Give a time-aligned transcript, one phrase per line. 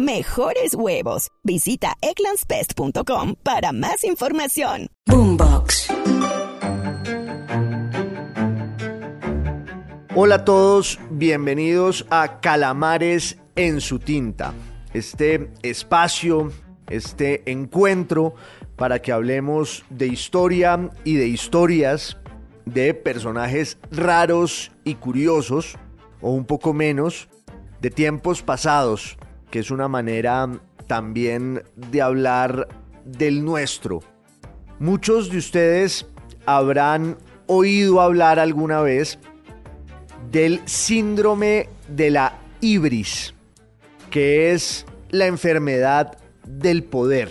[0.00, 1.28] mejores huevos.
[1.44, 4.88] Visita eclanspest.com para más información.
[5.06, 5.92] Boombox.
[10.16, 14.52] Hola a todos, bienvenidos a Calamares en su tinta.
[14.92, 16.52] Este espacio,
[16.88, 18.34] este encuentro
[18.76, 22.16] para que hablemos de historia y de historias
[22.64, 25.76] de personajes raros y curiosos,
[26.20, 27.28] o un poco menos,
[27.80, 29.16] de tiempos pasados,
[29.50, 30.48] que es una manera
[30.86, 32.68] también de hablar
[33.04, 34.02] del nuestro.
[34.78, 36.06] Muchos de ustedes
[36.46, 39.18] habrán oído hablar alguna vez
[40.30, 43.34] del síndrome de la ibris,
[44.10, 47.30] que es la enfermedad del poder,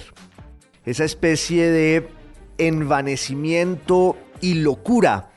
[0.86, 2.08] esa especie de
[2.58, 5.30] envanecimiento y locura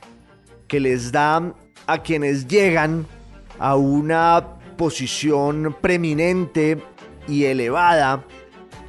[0.67, 1.53] que les da
[1.87, 3.05] a quienes llegan
[3.59, 4.43] a una
[4.75, 6.81] posición preeminente
[7.27, 8.25] y elevada,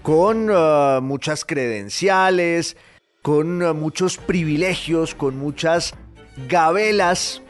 [0.03, 2.77] con uh, muchas credenciales,
[3.23, 5.95] con uh, muchos privilegios, con muchas
[6.49, 7.43] gabelas,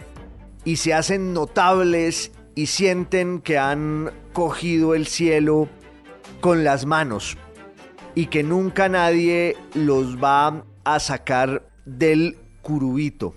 [0.65, 5.69] y se hacen notables y sienten que han cogido el cielo
[6.41, 7.37] con las manos
[8.15, 13.35] y que nunca nadie los va a sacar del curubito.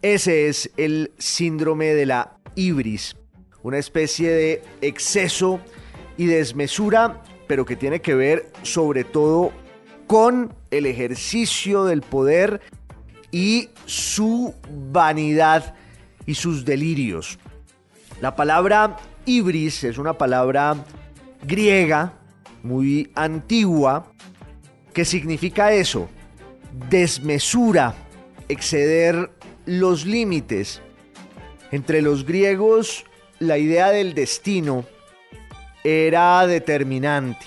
[0.00, 3.14] Ese es el síndrome de la ibris
[3.62, 5.60] una especie de exceso
[6.16, 9.52] y desmesura, pero que tiene que ver sobre todo
[10.06, 12.60] con el ejercicio del poder
[13.30, 14.54] y su
[14.90, 15.74] vanidad
[16.26, 17.38] y sus delirios.
[18.20, 20.76] La palabra ibris es una palabra
[21.44, 22.14] griega
[22.62, 24.12] muy antigua
[24.92, 26.08] que significa eso,
[26.90, 27.94] desmesura,
[28.48, 29.30] exceder
[29.64, 30.80] los límites.
[31.70, 33.06] Entre los griegos
[33.42, 34.84] la idea del destino
[35.82, 37.44] era determinante.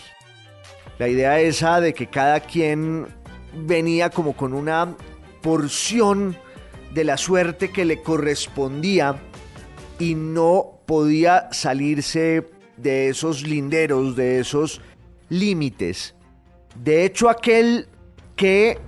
[1.00, 3.08] La idea esa de que cada quien
[3.54, 4.94] venía como con una
[5.42, 6.36] porción
[6.94, 9.16] de la suerte que le correspondía
[9.98, 12.46] y no podía salirse
[12.76, 14.82] de esos linderos, de esos
[15.30, 16.14] límites.
[16.76, 17.88] De hecho, aquel
[18.36, 18.80] que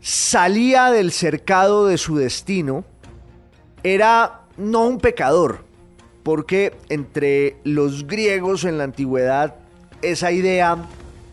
[0.00, 2.84] salía del cercado de su destino
[3.82, 5.67] era no un pecador,
[6.28, 9.54] porque entre los griegos en la antigüedad
[10.02, 10.76] esa idea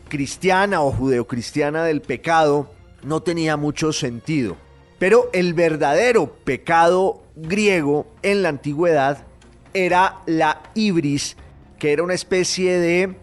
[0.07, 2.71] cristiana o judeocristiana del pecado
[3.03, 4.55] no tenía mucho sentido.
[4.97, 9.25] Pero el verdadero pecado griego en la antigüedad
[9.73, 11.35] era la ibris,
[11.77, 13.17] que era una especie de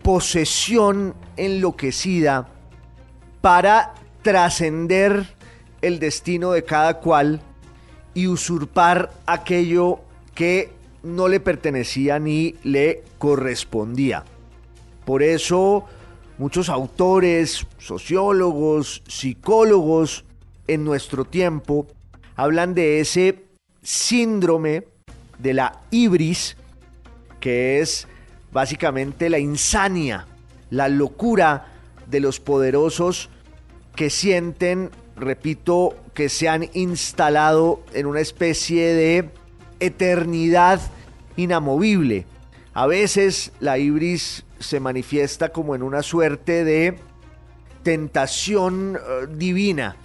[0.00, 2.48] posesión enloquecida
[3.42, 3.92] para
[4.22, 5.26] trascender
[5.82, 7.42] el destino de cada cual
[8.14, 10.00] y usurpar aquello
[10.34, 14.24] que no le pertenecía ni le correspondía.
[15.04, 15.86] Por eso
[16.38, 20.24] muchos autores, sociólogos, psicólogos
[20.66, 21.86] en nuestro tiempo
[22.36, 23.44] hablan de ese
[23.82, 24.84] síndrome
[25.38, 26.56] de la ibris,
[27.40, 28.06] que es
[28.52, 30.26] básicamente la insania,
[30.70, 31.66] la locura
[32.08, 33.28] de los poderosos
[33.96, 39.30] que sienten, repito, que se han instalado en una especie de
[39.82, 40.80] eternidad
[41.36, 42.26] inamovible.
[42.74, 46.98] A veces la ibris se manifiesta como en una suerte de
[47.82, 49.96] tentación eh, divina.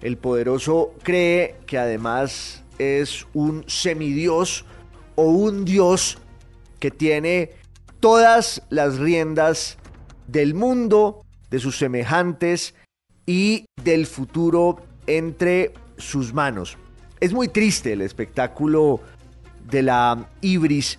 [0.00, 4.64] El poderoso cree que además es un semidios
[5.16, 6.18] o un dios
[6.78, 7.50] que tiene
[7.98, 9.76] todas las riendas
[10.28, 12.74] del mundo, de sus semejantes
[13.26, 16.76] y del futuro entre sus manos.
[17.20, 19.00] Es muy triste el espectáculo
[19.70, 20.98] de la Ibris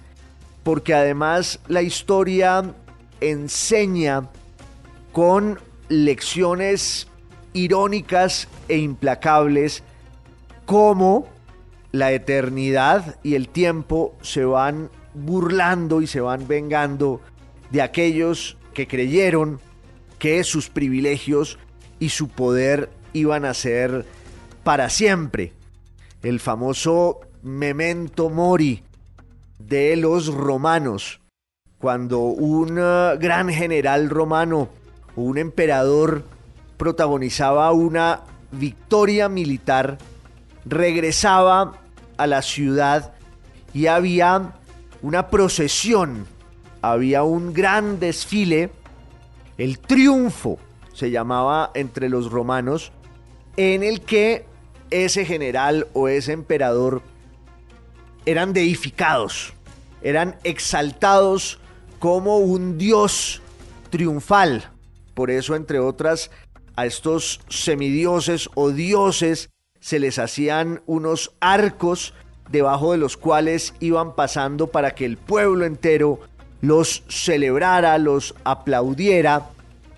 [0.64, 2.76] porque además la historia
[3.22, 4.30] enseña
[5.12, 7.08] con lecciones
[7.54, 9.84] irónicas e implacables
[10.66, 11.28] cómo
[11.92, 17.22] la eternidad y el tiempo se van burlando y se van vengando
[17.72, 19.60] de aquellos que creyeron
[20.20, 21.58] que sus privilegios
[22.00, 24.06] y su poder iban a ser
[24.64, 25.54] para siempre.
[26.22, 28.84] El famoso memento mori
[29.58, 31.20] de los romanos,
[31.78, 34.70] cuando un eh, gran general romano
[35.16, 36.24] un emperador
[36.78, 38.22] protagonizaba una
[38.52, 39.98] victoria militar,
[40.66, 41.74] regresaba
[42.18, 43.14] a la ciudad
[43.74, 44.54] y había
[45.02, 46.26] una procesión,
[46.82, 48.72] había un gran desfile,
[49.58, 50.58] el triunfo
[50.94, 52.92] se llamaba entre los romanos,
[53.58, 54.46] en el que
[54.90, 57.02] ese general o ese emperador
[58.26, 59.54] eran deificados,
[60.02, 61.60] eran exaltados
[62.00, 63.42] como un dios
[63.90, 64.70] triunfal.
[65.14, 66.32] Por eso, entre otras,
[66.76, 69.50] a estos semidioses o dioses
[69.80, 72.14] se les hacían unos arcos
[72.50, 76.20] debajo de los cuales iban pasando para que el pueblo entero
[76.62, 79.50] los celebrara, los aplaudiera.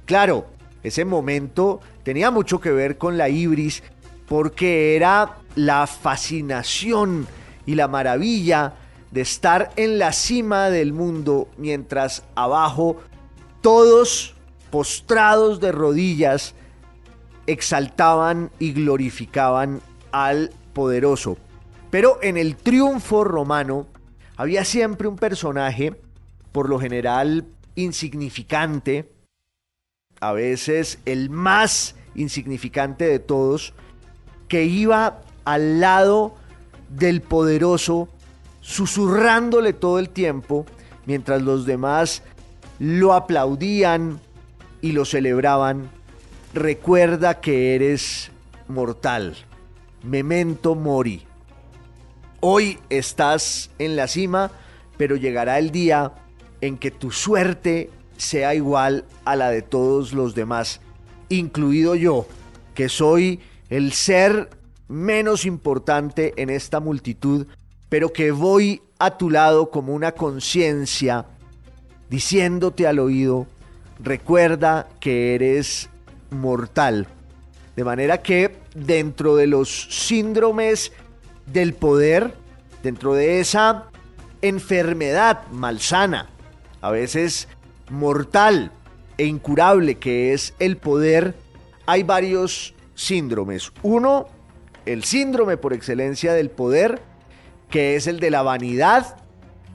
[0.06, 0.48] Claro,
[0.84, 3.84] ese momento tenía mucho que ver con la ibris
[4.28, 7.28] porque era la fascinación
[7.72, 8.74] y la maravilla
[9.12, 12.98] de estar en la cima del mundo mientras abajo
[13.62, 14.36] todos
[14.70, 16.54] postrados de rodillas
[17.48, 19.80] exaltaban y glorificaban
[20.12, 21.38] al poderoso.
[21.92, 23.88] Pero en el triunfo romano
[24.36, 25.96] había siempre un personaje,
[26.52, 27.46] por lo general
[27.76, 29.10] insignificante,
[30.20, 33.74] a veces el más insignificante de todos,
[34.50, 36.36] que iba al lado
[36.96, 38.10] del poderoso,
[38.62, 40.66] susurrándole todo el tiempo,
[41.06, 42.24] mientras los demás
[42.80, 44.20] lo aplaudían
[44.82, 45.90] y lo celebraban.
[46.54, 48.32] Recuerda que eres
[48.68, 49.36] mortal.
[50.04, 51.24] Memento mori.
[52.40, 54.52] Hoy estás en la cima,
[54.98, 56.14] pero llegará el día
[56.60, 60.82] en que tu suerte sea igual a la de todos los demás,
[61.30, 62.28] incluido yo,
[62.74, 63.40] que soy
[63.70, 64.50] el ser
[64.92, 67.48] menos importante en esta multitud,
[67.90, 71.26] pero que voy a tu lado como una conciencia,
[72.10, 73.48] diciéndote al oído,
[74.00, 75.90] recuerda que eres
[76.30, 77.08] mortal.
[77.76, 80.92] De manera que dentro de los síndromes
[81.46, 82.34] del poder,
[82.84, 83.86] dentro de esa
[84.42, 86.30] enfermedad malsana,
[86.82, 87.48] a veces
[87.90, 88.72] mortal
[89.18, 91.36] e incurable que es el poder,
[91.86, 93.72] hay varios síndromes.
[93.84, 94.28] Uno,
[94.86, 97.02] el síndrome por excelencia del poder,
[97.70, 99.18] que es el de la vanidad,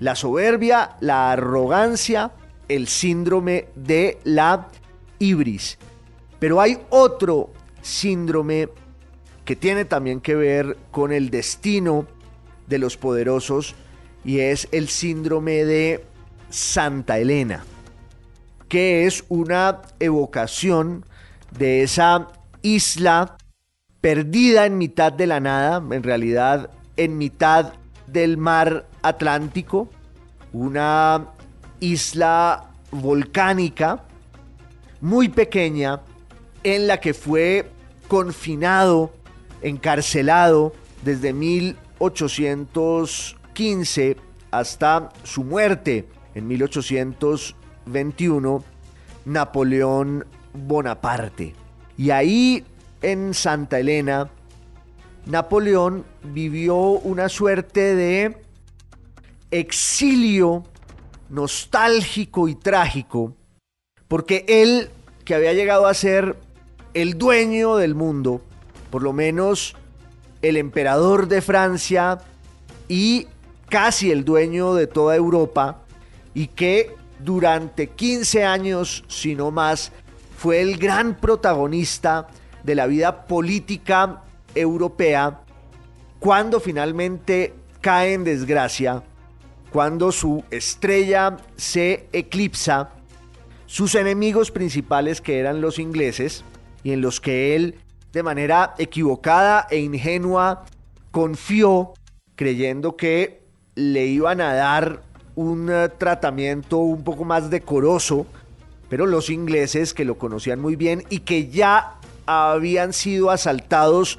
[0.00, 2.32] la soberbia, la arrogancia,
[2.68, 4.68] el síndrome de la
[5.18, 5.78] ibris.
[6.38, 7.50] Pero hay otro
[7.80, 8.68] síndrome
[9.44, 12.06] que tiene también que ver con el destino
[12.66, 13.74] de los poderosos
[14.24, 16.04] y es el síndrome de
[16.50, 17.64] Santa Elena,
[18.68, 21.04] que es una evocación
[21.56, 22.28] de esa
[22.62, 23.35] isla
[24.06, 27.72] perdida en mitad de la nada, en realidad en mitad
[28.06, 29.90] del mar Atlántico,
[30.52, 31.26] una
[31.80, 34.04] isla volcánica
[35.00, 36.02] muy pequeña
[36.62, 37.68] en la que fue
[38.06, 39.12] confinado,
[39.60, 40.72] encarcelado
[41.02, 44.16] desde 1815
[44.52, 48.62] hasta su muerte en 1821,
[49.24, 51.56] Napoleón Bonaparte.
[51.98, 52.64] Y ahí
[53.02, 54.30] en Santa Elena,
[55.26, 58.36] Napoleón vivió una suerte de
[59.50, 60.64] exilio
[61.28, 63.34] nostálgico y trágico,
[64.08, 64.90] porque él,
[65.24, 66.36] que había llegado a ser
[66.94, 68.40] el dueño del mundo,
[68.90, 69.74] por lo menos
[70.42, 72.20] el emperador de Francia
[72.88, 73.26] y
[73.68, 75.82] casi el dueño de toda Europa,
[76.34, 79.90] y que durante 15 años, si no más,
[80.36, 82.28] fue el gran protagonista
[82.66, 85.40] de la vida política europea,
[86.18, 89.04] cuando finalmente cae en desgracia,
[89.70, 92.90] cuando su estrella se eclipsa,
[93.66, 96.44] sus enemigos principales que eran los ingleses,
[96.82, 97.76] y en los que él
[98.12, 100.64] de manera equivocada e ingenua
[101.12, 101.94] confió
[102.34, 103.42] creyendo que
[103.76, 105.02] le iban a dar
[105.36, 108.26] un eh, tratamiento un poco más decoroso,
[108.88, 114.18] pero los ingleses que lo conocían muy bien y que ya habían sido asaltados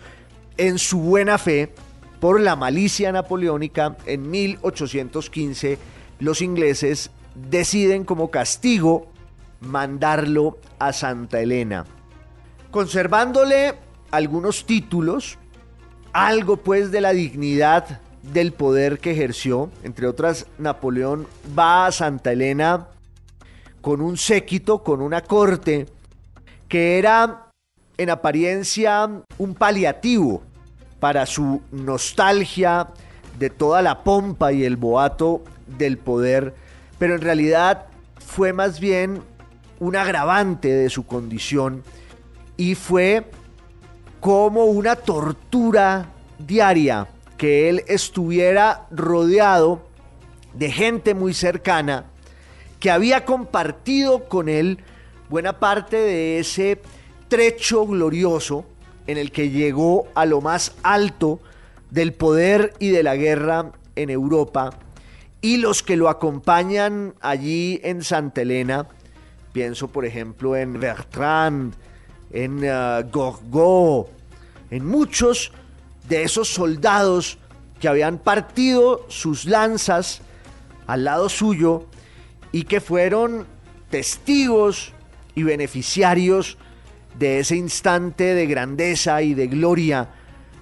[0.57, 1.73] en su buena fe
[2.19, 5.77] por la malicia napoleónica en 1815,
[6.19, 9.07] los ingleses deciden como castigo
[9.61, 11.85] mandarlo a Santa Elena,
[12.71, 13.75] conservándole
[14.11, 15.37] algunos títulos,
[16.13, 22.31] algo pues de la dignidad del poder que ejerció, entre otras Napoleón va a Santa
[22.31, 22.87] Elena
[23.81, 25.87] con un séquito, con una corte,
[26.67, 27.46] que era
[27.97, 30.43] en apariencia un paliativo
[30.99, 32.87] para su nostalgia
[33.37, 36.55] de toda la pompa y el boato del poder,
[36.97, 37.85] pero en realidad
[38.17, 39.21] fue más bien
[39.79, 41.83] un agravante de su condición
[42.55, 43.25] y fue
[44.19, 46.07] como una tortura
[46.39, 49.81] diaria que él estuviera rodeado
[50.53, 52.05] de gente muy cercana
[52.79, 54.79] que había compartido con él
[55.29, 56.81] buena parte de ese
[57.27, 58.65] trecho glorioso
[59.07, 61.39] en el que llegó a lo más alto
[61.91, 64.71] del poder y de la guerra en Europa
[65.41, 68.87] y los que lo acompañan allí en Santa Elena,
[69.53, 71.73] pienso por ejemplo en Bertrand,
[72.31, 74.09] en uh, Gorgo,
[74.69, 75.51] en muchos
[76.09, 77.37] de esos soldados
[77.79, 80.21] que habían partido sus lanzas
[80.87, 81.85] al lado suyo
[82.51, 83.45] y que fueron
[83.89, 84.93] testigos
[85.35, 86.57] y beneficiarios
[87.17, 90.09] de ese instante de grandeza y de gloria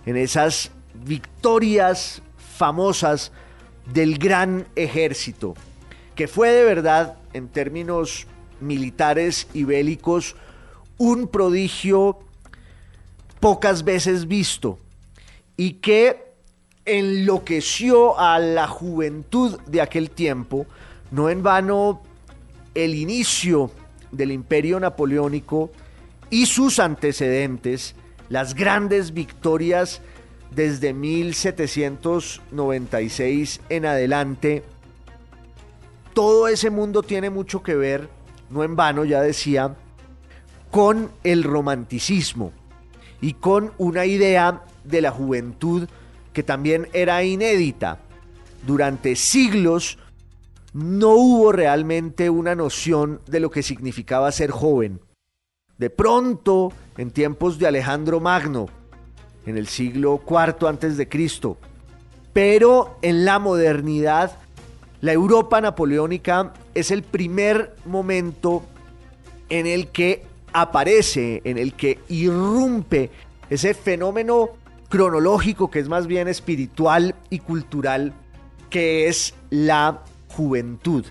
[0.06, 3.32] en esas victorias famosas
[3.94, 5.56] del gran ejército,
[6.16, 8.28] que fue de verdad, en términos
[8.62, 10.36] militares y bélicos,
[10.98, 12.20] un prodigio
[13.40, 14.80] pocas veces visto
[15.58, 16.34] y que
[16.86, 20.66] enloqueció a la juventud de aquel tiempo,
[21.12, 22.02] no en vano
[22.74, 23.72] el inicio
[24.12, 25.72] del imperio napoleónico
[26.30, 27.96] y sus antecedentes,
[28.30, 30.02] las grandes victorias
[30.52, 34.64] desde 1796 en adelante,
[36.14, 38.08] todo ese mundo tiene mucho que ver,
[38.50, 39.76] no en vano ya decía,
[40.72, 42.52] con el romanticismo
[43.22, 45.88] y con una idea de la juventud
[46.34, 48.00] que también era inédita.
[48.66, 50.00] Durante siglos
[50.74, 55.00] no hubo realmente una noción de lo que significaba ser joven.
[55.78, 58.68] De pronto, en tiempos de Alejandro Magno,
[59.46, 61.58] en el siglo IV antes de Cristo,
[62.32, 64.38] pero en la modernidad,
[65.02, 68.64] la Europa napoleónica es el primer momento
[69.50, 73.12] en el que aparece, en el que irrumpe
[73.50, 74.52] ese fenómeno
[74.90, 78.14] cronológico que es más bien espiritual y cultural,
[78.70, 81.06] que es la juventud.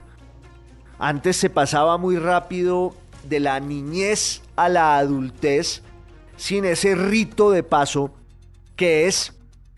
[0.99, 2.95] Antes se pasaba muy rápido
[3.29, 5.83] de la niñez a la adultez
[6.37, 8.13] sin ese rito de paso
[8.77, 9.33] que es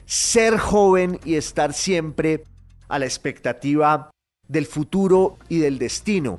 [0.07, 2.45] ser joven y estar siempre
[2.89, 4.11] a la expectativa
[4.49, 6.39] del futuro y del destino.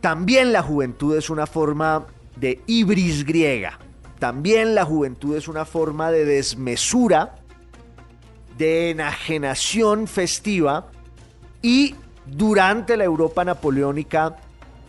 [0.00, 3.78] También la juventud es una forma de ibris griega.
[4.18, 7.36] También la juventud es una forma de desmesura,
[8.56, 10.90] de enajenación festiva
[11.62, 11.94] y
[12.26, 14.36] durante la Europa napoleónica,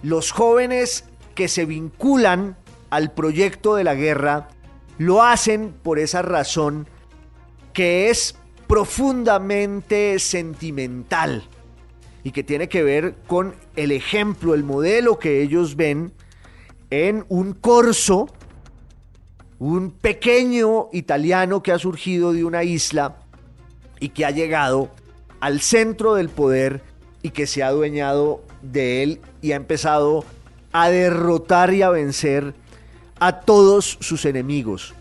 [0.04, 1.06] los jóvenes
[1.42, 2.56] que se vinculan
[2.92, 4.50] al proyecto de la guerra
[5.00, 6.88] lo hacen por esa razón
[7.74, 8.36] que es
[8.68, 11.44] profundamente sentimental
[12.24, 16.14] y que tiene que ver con el ejemplo, el modelo que ellos ven
[16.92, 18.28] en un corso,
[19.58, 23.16] un pequeño italiano que ha surgido de una isla
[24.00, 24.92] y que ha llegado
[25.40, 26.84] al centro del poder
[27.24, 30.24] y que se ha adueñado de él y ha empezado
[30.72, 32.54] a derrotar y a vencer
[33.20, 34.94] a todos sus enemigos.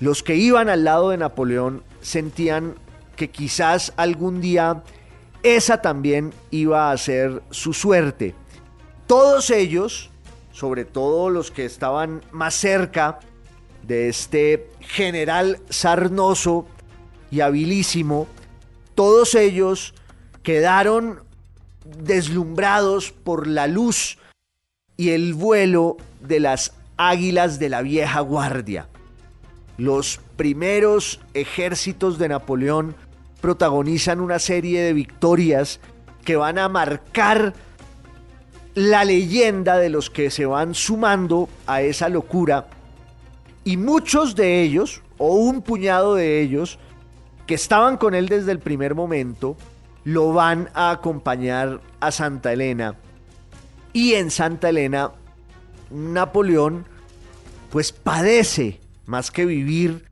[0.00, 2.74] Los que iban al lado de Napoleón sentían
[3.16, 4.82] que quizás algún día
[5.42, 8.34] esa también iba a ser su suerte.
[9.06, 10.12] Todos ellos
[10.52, 13.18] sobre todo los que estaban más cerca
[13.82, 16.66] de este general sarnoso
[17.30, 18.28] y habilísimo,
[18.94, 19.94] todos ellos
[20.42, 21.20] quedaron
[21.84, 24.18] deslumbrados por la luz
[25.02, 28.86] y el vuelo de las águilas de la vieja guardia.
[29.76, 32.94] Los primeros ejércitos de Napoleón
[33.40, 35.80] protagonizan una serie de victorias
[36.24, 37.52] que van a marcar
[38.76, 42.68] la leyenda de los que se van sumando a esa locura
[43.64, 46.78] y muchos de ellos, o un puñado de ellos,
[47.48, 49.56] que estaban con él desde el primer momento,
[50.04, 52.94] lo van a acompañar a Santa Elena.
[53.92, 55.12] Y en Santa Elena,
[55.90, 56.86] Napoleón,
[57.70, 60.04] pues padece, más que vivir,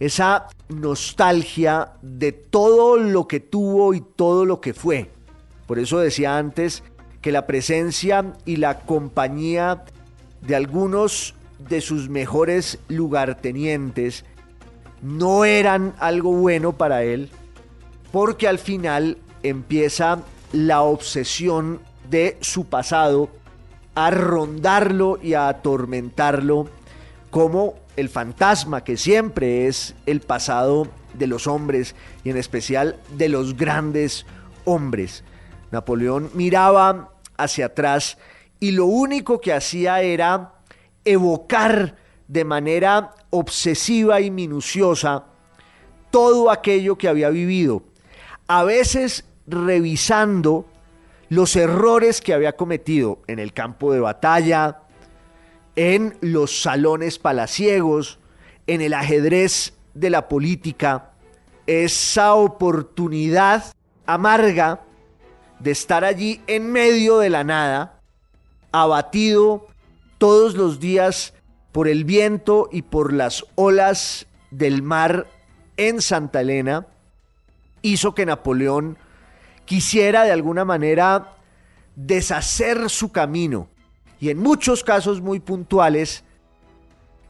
[0.00, 5.10] esa nostalgia de todo lo que tuvo y todo lo que fue.
[5.66, 6.82] Por eso decía antes
[7.20, 9.84] que la presencia y la compañía
[10.42, 14.24] de algunos de sus mejores lugartenientes
[15.02, 17.30] no eran algo bueno para él,
[18.12, 23.28] porque al final empieza la obsesión de su pasado
[23.94, 26.68] a rondarlo y a atormentarlo
[27.30, 31.94] como el fantasma que siempre es el pasado de los hombres
[32.24, 34.26] y en especial de los grandes
[34.64, 35.24] hombres.
[35.70, 38.18] Napoleón miraba hacia atrás
[38.60, 40.52] y lo único que hacía era
[41.04, 41.96] evocar
[42.28, 45.24] de manera obsesiva y minuciosa
[46.10, 47.82] todo aquello que había vivido,
[48.46, 50.66] a veces revisando
[51.28, 54.82] los errores que había cometido en el campo de batalla,
[55.74, 58.18] en los salones palaciegos,
[58.66, 61.10] en el ajedrez de la política,
[61.66, 63.64] esa oportunidad
[64.06, 64.82] amarga
[65.58, 68.00] de estar allí en medio de la nada,
[68.72, 69.66] abatido
[70.18, 71.34] todos los días
[71.72, 75.26] por el viento y por las olas del mar
[75.76, 76.86] en Santa Elena,
[77.82, 78.98] hizo que Napoleón
[79.66, 81.34] quisiera de alguna manera
[81.94, 83.68] deshacer su camino
[84.20, 86.24] y en muchos casos muy puntuales,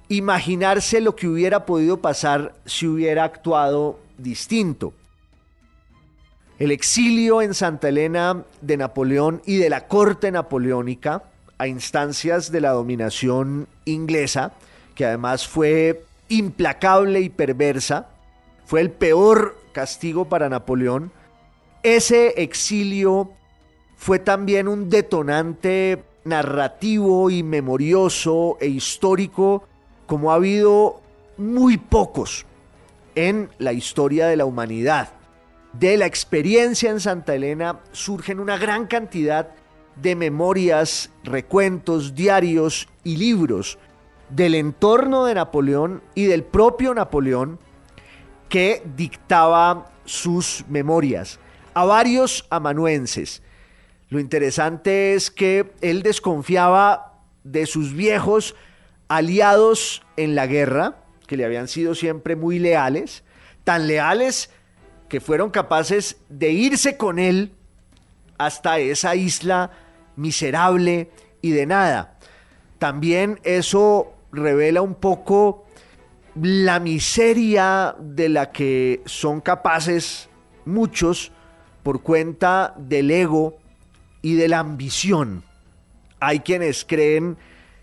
[0.08, 4.92] imaginarse lo que hubiera podido pasar si hubiera actuado distinto.
[6.58, 11.24] El exilio en Santa Elena de Napoleón y de la corte napoleónica
[11.58, 14.52] a instancias de la dominación inglesa,
[14.94, 18.08] que además fue implacable y perversa,
[18.64, 21.12] fue el peor castigo para Napoleón.
[21.86, 23.30] Ese exilio
[23.94, 29.62] fue también un detonante narrativo y memorioso e histórico
[30.06, 31.00] como ha habido
[31.36, 32.44] muy pocos
[33.14, 35.10] en la historia de la humanidad.
[35.74, 39.50] De la experiencia en Santa Elena surgen una gran cantidad
[39.94, 43.78] de memorias, recuentos, diarios y libros
[44.28, 47.60] del entorno de Napoleón y del propio Napoleón
[48.48, 51.38] que dictaba sus memorias
[51.76, 53.42] a varios amanuenses.
[54.08, 58.54] Lo interesante es que él desconfiaba de sus viejos
[59.08, 63.24] aliados en la guerra, que le habían sido siempre muy leales,
[63.62, 64.48] tan leales
[65.10, 67.52] que fueron capaces de irse con él
[68.38, 69.70] hasta esa isla
[70.16, 71.10] miserable
[71.42, 72.16] y de nada.
[72.78, 75.66] También eso revela un poco
[76.40, 80.30] la miseria de la que son capaces
[80.64, 81.32] muchos
[81.86, 83.58] por cuenta del ego
[84.20, 85.44] y de la ambición.
[86.18, 87.36] Hay quienes creen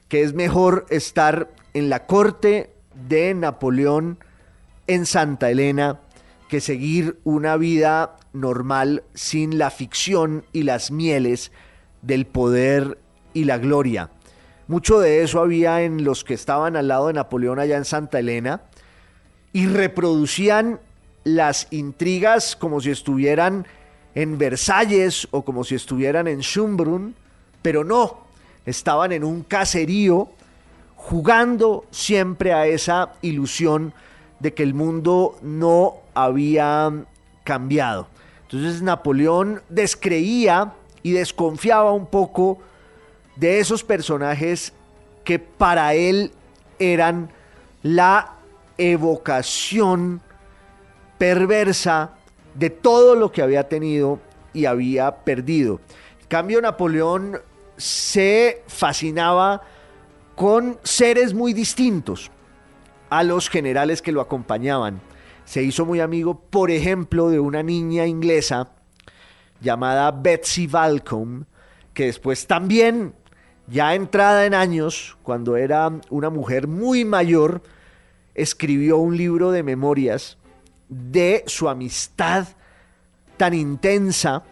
[0.09, 2.73] que es mejor estar en la corte
[3.07, 4.17] de Napoleón
[4.87, 6.01] en Santa Elena
[6.49, 11.53] que seguir una vida normal sin la ficción y las mieles
[12.01, 12.97] del poder
[13.33, 14.09] y la gloria.
[14.67, 18.19] Mucho de eso había en los que estaban al lado de Napoleón allá en Santa
[18.19, 18.63] Elena
[19.53, 20.81] y reproducían
[21.23, 23.65] las intrigas como si estuvieran
[24.15, 27.15] en Versalles o como si estuvieran en Schönbrunn,
[27.61, 28.19] pero no,
[28.65, 30.29] estaban en un caserío
[30.95, 33.93] jugando siempre a esa ilusión
[34.39, 36.91] de que el mundo no había
[37.43, 38.07] cambiado.
[38.43, 42.59] Entonces Napoleón descreía y desconfiaba un poco
[43.35, 44.73] de esos personajes
[45.23, 46.31] que para él
[46.79, 47.29] eran
[47.81, 48.35] la
[48.77, 50.21] evocación
[51.17, 52.11] perversa
[52.55, 54.19] de todo lo que había tenido
[54.53, 55.79] y había perdido.
[56.21, 57.39] En cambio, Napoleón
[57.77, 59.61] se fascinaba
[60.35, 62.31] con seres muy distintos
[63.09, 65.01] a los generales que lo acompañaban.
[65.45, 68.69] Se hizo muy amigo, por ejemplo, de una niña inglesa
[69.61, 71.45] llamada Betsy Balcom,
[71.93, 73.13] que después también,
[73.67, 77.61] ya entrada en años, cuando era una mujer muy mayor,
[78.33, 80.37] escribió un libro de memorias
[80.93, 82.47] de su amistad
[83.37, 84.43] tan intensa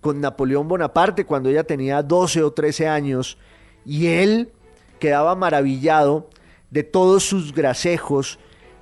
[0.00, 3.38] con Napoleón Bonaparte cuando ella tenía 12 o 13 años
[3.84, 4.52] y él
[4.98, 6.28] quedaba maravillado
[6.70, 8.38] de todos sus grasejos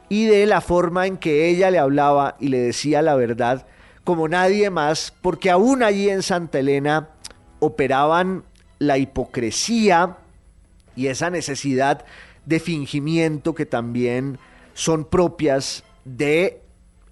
[0.08, 3.66] y de la forma en que ella le hablaba y le decía la verdad
[4.04, 7.08] como nadie más, porque aún allí en Santa Elena
[7.58, 8.44] operaban
[8.78, 10.18] la hipocresía
[10.94, 12.04] y esa necesidad
[12.44, 14.38] de fingimiento que también
[14.74, 16.60] son propias de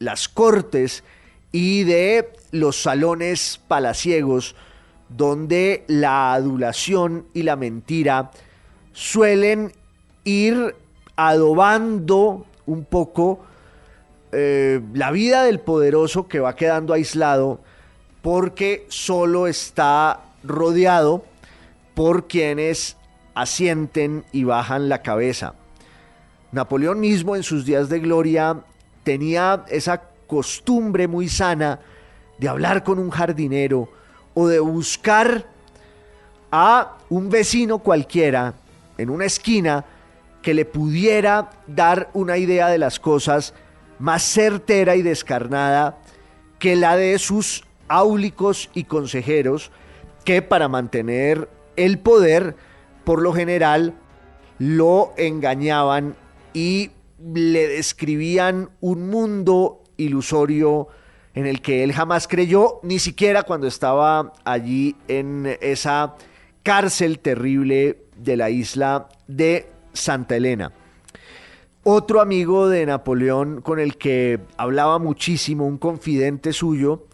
[0.02, 1.04] las cortes
[1.52, 4.54] y de los salones palaciegos
[5.08, 8.30] donde la adulación y la mentira
[8.92, 9.72] suelen
[10.24, 10.74] ir
[11.16, 13.40] adobando un poco
[14.32, 17.60] eh, la vida del poderoso que va quedando aislado
[18.22, 21.24] porque solo está rodeado
[21.94, 22.96] por quienes
[23.34, 25.54] asienten y bajan la cabeza.
[26.52, 28.62] Napoleón mismo en sus días de gloria
[29.04, 31.80] tenía esa costumbre muy sana
[32.38, 33.88] de hablar con un jardinero
[34.34, 35.46] o de buscar
[36.50, 38.54] a un vecino cualquiera
[38.98, 39.84] en una esquina
[40.42, 43.54] que le pudiera dar una idea de las cosas
[43.98, 45.98] más certera y descarnada
[46.58, 49.70] que la de sus áulicos y consejeros
[50.24, 52.56] que para mantener el poder,
[53.04, 53.94] por lo general,
[54.58, 56.14] lo engañaban
[56.54, 56.90] y
[57.34, 60.88] le describían un mundo ilusorio
[61.34, 66.16] en el que él jamás creyó, ni siquiera cuando estaba allí en esa
[66.62, 70.72] cárcel terrible de la isla de Santa Elena.
[71.84, 77.06] Otro amigo de Napoleón con el que hablaba muchísimo, un confidente suyo,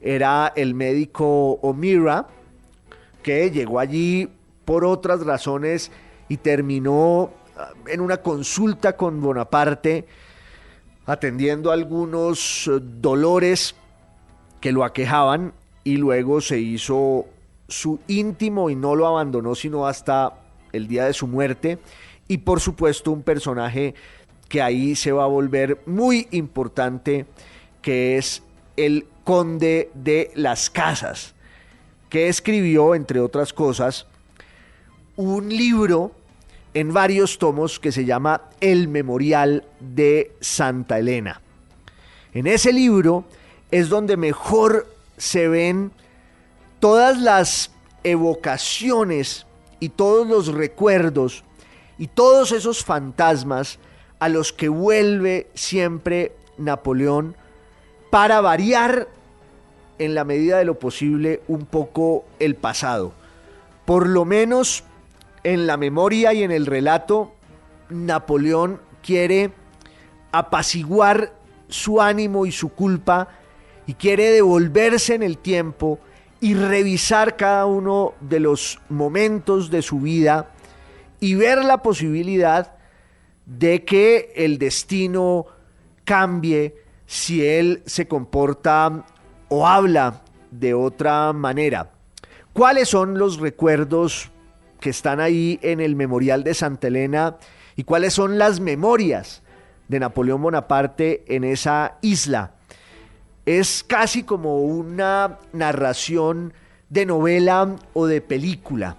[0.00, 2.26] era el médico O'Meara,
[3.22, 4.28] que llegó allí
[4.64, 5.92] por otras razones
[6.28, 7.30] y terminó
[7.86, 10.06] en una consulta con Bonaparte
[11.06, 13.74] atendiendo algunos eh, dolores
[14.60, 15.52] que lo aquejaban
[15.84, 17.26] y luego se hizo
[17.68, 20.34] su íntimo y no lo abandonó sino hasta
[20.72, 21.78] el día de su muerte.
[22.28, 23.94] Y por supuesto un personaje
[24.48, 27.26] que ahí se va a volver muy importante,
[27.82, 28.42] que es
[28.76, 31.34] el conde de las casas,
[32.08, 34.06] que escribió, entre otras cosas,
[35.16, 36.12] un libro
[36.76, 41.40] en varios tomos que se llama El Memorial de Santa Elena.
[42.34, 43.24] En ese libro
[43.70, 44.86] es donde mejor
[45.16, 45.90] se ven
[46.78, 47.70] todas las
[48.04, 49.46] evocaciones
[49.80, 51.44] y todos los recuerdos
[51.96, 53.78] y todos esos fantasmas
[54.18, 57.36] a los que vuelve siempre Napoleón
[58.10, 59.08] para variar
[59.98, 63.14] en la medida de lo posible un poco el pasado.
[63.86, 64.84] Por lo menos
[65.46, 67.32] en la memoria y en el relato,
[67.88, 69.52] Napoleón quiere
[70.32, 71.34] apaciguar
[71.68, 73.28] su ánimo y su culpa
[73.86, 76.00] y quiere devolverse en el tiempo
[76.40, 80.50] y revisar cada uno de los momentos de su vida
[81.20, 82.74] y ver la posibilidad
[83.44, 85.46] de que el destino
[86.04, 86.74] cambie
[87.06, 89.06] si él se comporta
[89.48, 91.92] o habla de otra manera.
[92.52, 94.32] ¿Cuáles son los recuerdos
[94.80, 97.36] que están ahí en el Memorial de Santa Elena
[97.76, 99.42] y cuáles son las memorias
[99.88, 102.52] de Napoleón Bonaparte en esa isla?
[103.44, 106.52] Es casi como una narración
[106.88, 108.98] de novela o de película.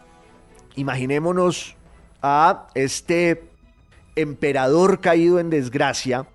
[0.76, 1.76] Imaginémonos
[2.22, 3.50] a este
[4.16, 6.28] emperador caído en desgracia,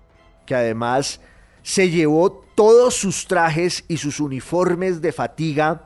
[0.45, 1.21] que además
[1.61, 5.85] se llevó todos sus trajes y sus uniformes de fatiga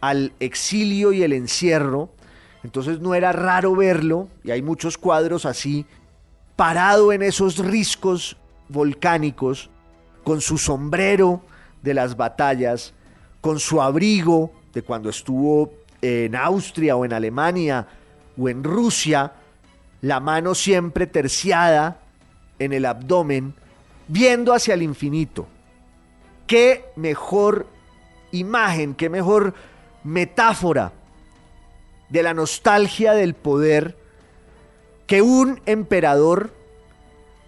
[0.00, 2.10] al exilio y el encierro.
[2.64, 5.84] Entonces no era raro verlo, y hay muchos cuadros así,
[6.56, 8.38] parado en esos riscos
[8.70, 9.70] volcánicos,
[10.24, 11.42] con su sombrero
[11.82, 12.94] de las batallas,
[13.42, 17.86] con su abrigo de cuando estuvo en Austria o en Alemania
[18.38, 19.32] o en Rusia,
[20.00, 21.98] la mano siempre terciada
[22.58, 23.54] en el abdomen,
[24.08, 25.46] viendo hacia el infinito.
[26.46, 27.66] Qué mejor
[28.32, 29.52] imagen, qué mejor
[30.02, 30.92] metáfora
[32.14, 33.96] de la nostalgia del poder
[35.08, 36.52] que un emperador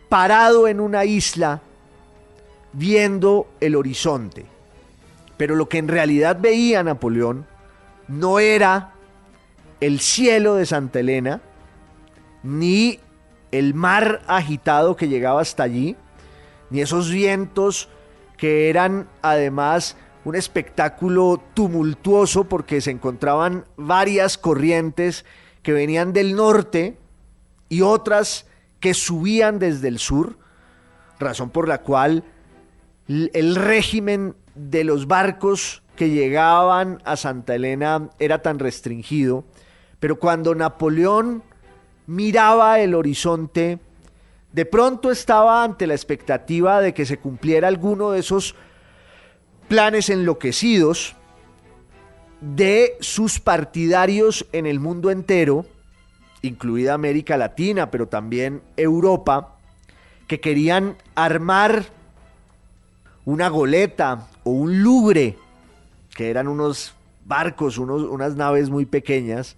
[0.08, 1.62] parado en una isla
[2.72, 4.44] viendo el horizonte.
[5.36, 7.46] Pero lo que en realidad veía Napoleón
[8.08, 8.92] no era
[9.78, 11.40] el cielo de Santa Elena,
[12.42, 12.98] ni
[13.52, 15.94] el mar agitado que llegaba hasta allí,
[16.70, 17.88] ni esos vientos
[18.36, 25.24] que eran además un espectáculo tumultuoso porque se encontraban varias corrientes
[25.62, 26.98] que venían del norte
[27.68, 28.44] y otras
[28.80, 30.36] que subían desde el sur,
[31.20, 32.24] razón por la cual
[33.06, 39.44] el régimen de los barcos que llegaban a Santa Elena era tan restringido,
[40.00, 41.44] pero cuando Napoleón
[42.08, 43.78] miraba el horizonte,
[44.52, 48.56] de pronto estaba ante la expectativa de que se cumpliera alguno de esos
[49.68, 51.16] planes enloquecidos
[52.40, 55.66] de sus partidarios en el mundo entero,
[56.42, 59.56] incluida América Latina, pero también Europa,
[60.26, 61.86] que querían armar
[63.24, 65.36] una goleta o un lugre,
[66.14, 69.56] que eran unos barcos, unos, unas naves muy pequeñas,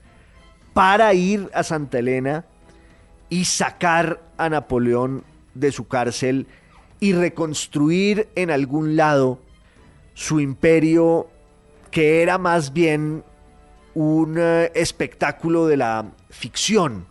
[0.72, 2.44] para ir a Santa Elena
[3.28, 6.46] y sacar a Napoleón de su cárcel
[7.00, 9.40] y reconstruir en algún lado
[10.18, 11.28] su imperio
[11.92, 13.22] que era más bien
[13.94, 17.06] un eh, espectáculo de la ficción.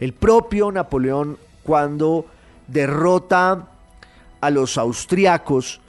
[0.00, 2.26] El propio Napoleón cuando
[2.66, 3.68] derrota
[4.40, 5.80] a los austriacos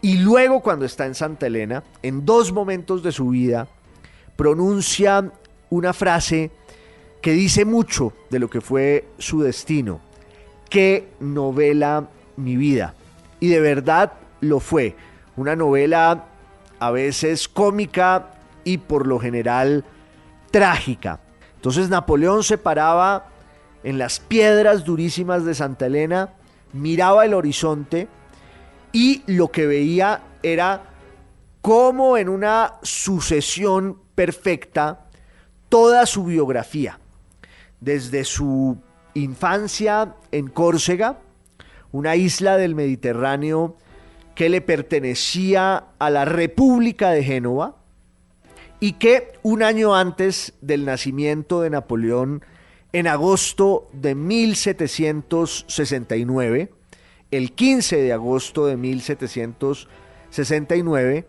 [0.00, 3.66] y luego cuando está en Santa Elena, en dos momentos de su vida,
[4.36, 5.32] pronuncia
[5.68, 6.52] una frase
[7.20, 10.00] que dice mucho de lo que fue su destino.
[10.70, 12.94] Qué novela mi vida.
[13.40, 14.94] Y de verdad lo fue.
[15.38, 16.24] Una novela
[16.80, 19.84] a veces cómica y por lo general
[20.50, 21.20] trágica.
[21.54, 23.28] Entonces Napoleón se paraba
[23.84, 26.30] en las piedras durísimas de Santa Elena,
[26.72, 28.08] miraba el horizonte
[28.92, 30.82] y lo que veía era
[31.62, 35.06] como en una sucesión perfecta
[35.68, 36.98] toda su biografía,
[37.80, 38.76] desde su
[39.14, 41.20] infancia en Córcega,
[41.92, 43.76] una isla del Mediterráneo
[44.38, 47.74] que le pertenecía a la República de Génova
[48.78, 52.44] y que un año antes del nacimiento de Napoleón,
[52.92, 56.70] en agosto de 1769,
[57.32, 61.26] el 15 de agosto de 1769,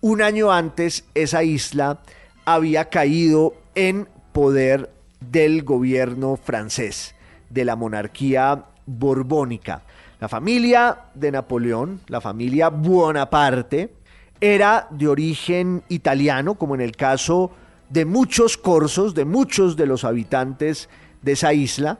[0.00, 2.00] un año antes esa isla
[2.46, 4.90] había caído en poder
[5.20, 7.14] del gobierno francés,
[7.50, 9.82] de la monarquía borbónica.
[10.18, 13.92] La familia de Napoleón, la familia Buonaparte,
[14.40, 17.50] era de origen italiano, como en el caso
[17.90, 20.88] de muchos corsos, de muchos de los habitantes
[21.20, 21.98] de esa isla,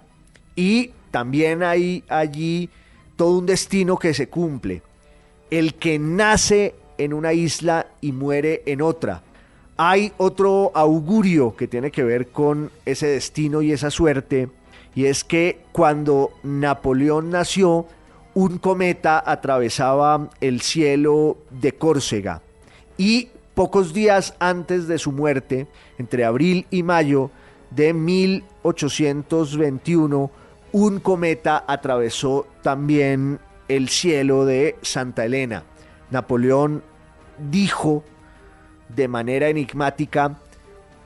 [0.55, 2.71] y también hay allí
[3.17, 4.83] todo un destino que se cumple.
[5.51, 9.23] El que nace en una isla y muere en otra.
[9.77, 14.49] Hay otro augurio que tiene que ver con ese destino y esa suerte,
[14.95, 17.87] y es que cuando Napoleón nació,
[18.37, 22.43] un cometa atravesaba el cielo de Córcega
[22.99, 27.31] y pocos días antes de su muerte, entre abril y mayo
[27.71, 30.31] de 1821,
[30.73, 35.63] un cometa atravesó también el cielo de Santa Elena.
[36.11, 36.83] Napoleón
[37.39, 38.05] dijo
[38.95, 40.39] de manera enigmática,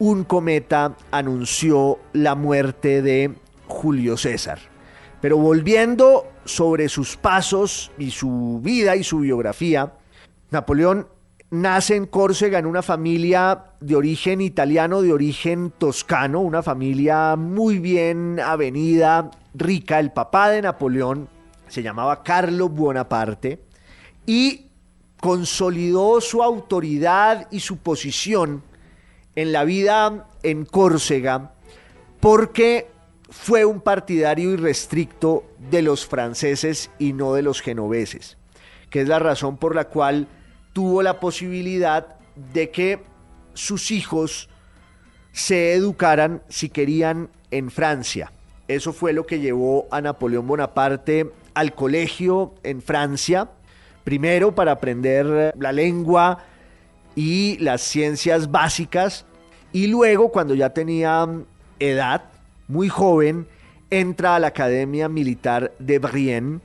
[0.01, 3.31] un cometa anunció la muerte de
[3.69, 4.59] Julio César.
[5.21, 9.95] Pero volviendo sobre sus pasos y su vida y su biografía,
[10.51, 11.07] Napoleón
[11.51, 17.79] nace en Córcega en una familia de origen italiano, de origen toscano, una familia muy
[17.79, 19.99] bien avenida, rica.
[19.99, 21.29] El papá de Napoleón
[21.69, 23.61] se llamaba Carlo Buonaparte
[24.27, 24.67] y
[25.21, 28.63] consolidó su autoridad y su posición
[29.35, 31.53] en la vida en Córcega
[32.21, 32.90] porque
[33.31, 38.37] fue un partidario irrestricto de los franceses y no de los genoveses,
[38.91, 40.27] que es la razón por la cual
[40.73, 42.17] tuvo la posibilidad
[42.53, 43.03] de que
[43.55, 44.49] sus hijos
[45.33, 48.33] se educaran si querían en Francia.
[48.67, 53.51] Eso fue lo que llevó a Napoleón Bonaparte al colegio en Francia,
[54.05, 56.45] primero para aprender la lengua
[57.15, 59.25] y las ciencias básicas,
[59.73, 61.29] y luego cuando ya tenía
[61.79, 62.25] edad,
[62.71, 63.49] muy joven,
[63.91, 66.61] entra a la Academia Militar de Brienne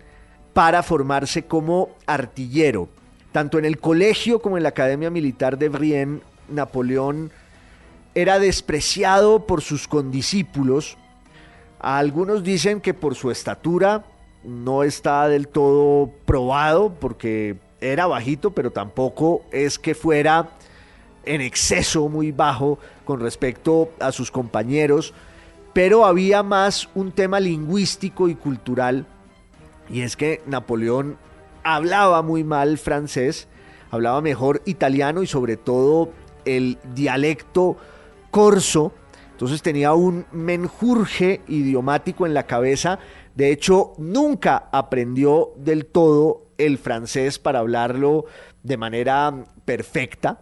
[0.53, 2.87] para formarse como artillero.
[3.31, 7.31] Tanto en el colegio como en la Academia Militar de Brienne, Napoleón
[8.13, 10.95] era despreciado por sus condiscípulos.
[11.79, 14.05] Algunos dicen que por su estatura
[14.43, 20.49] no está del todo probado porque era bajito, pero tampoco es que fuera
[21.25, 25.13] en exceso muy bajo con respecto a sus compañeros
[25.75, 29.05] pero había más un tema lingüístico y cultural,
[29.89, 31.17] y es que Napoleón
[31.65, 33.49] hablaba muy mal francés,
[33.91, 36.11] hablaba mejor italiano y sobre todo
[36.45, 37.75] el dialecto
[38.31, 38.93] corso,
[39.31, 42.99] entonces tenía un menjurje idiomático en la cabeza,
[43.35, 48.23] de hecho nunca aprendió del todo el francés para hablarlo
[48.63, 50.39] de manera perfecta,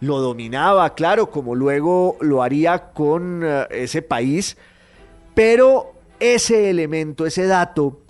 [0.00, 4.58] lo dominaba, claro, como luego lo haría con eh, ese país,
[5.34, 8.00] pero ese elemento, ese dato,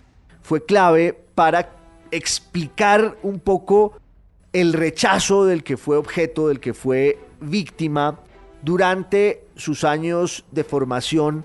[0.43, 1.71] fue clave para
[2.11, 3.95] explicar un poco
[4.53, 8.21] el rechazo del que fue objeto, del que fue víctima
[8.63, 11.45] durante sus años de formación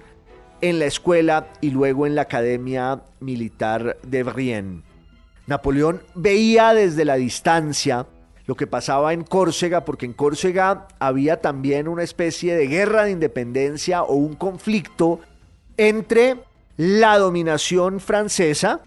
[0.62, 4.84] en la escuela y luego en la Academia Militar de Brienne.
[5.48, 8.06] Napoleón veía desde la distancia
[8.46, 13.12] lo que pasaba en Córcega, porque en Córcega había también una especie de guerra de
[13.12, 15.20] independencia o un conflicto
[15.80, 16.36] entre
[16.76, 18.82] la dominación francesa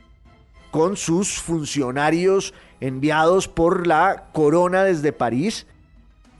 [0.70, 5.66] con sus funcionarios enviados por la corona desde París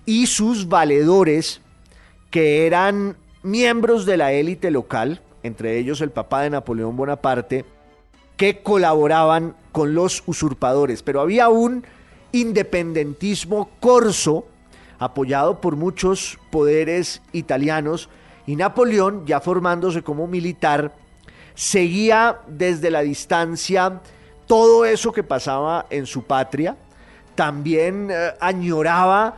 [0.04, 1.62] y sus valedores
[2.30, 7.64] que eran miembros de la élite local, entre ellos el papá de Napoleón Bonaparte,
[8.36, 11.02] que colaboraban con los usurpadores.
[11.02, 11.82] Pero había un
[12.32, 14.46] independentismo corso
[14.98, 18.10] apoyado por muchos poderes italianos
[18.46, 20.92] y Napoleón, ya formándose como militar,
[21.54, 24.00] seguía desde la distancia
[24.46, 26.76] todo eso que pasaba en su patria,
[27.34, 29.36] también eh, añoraba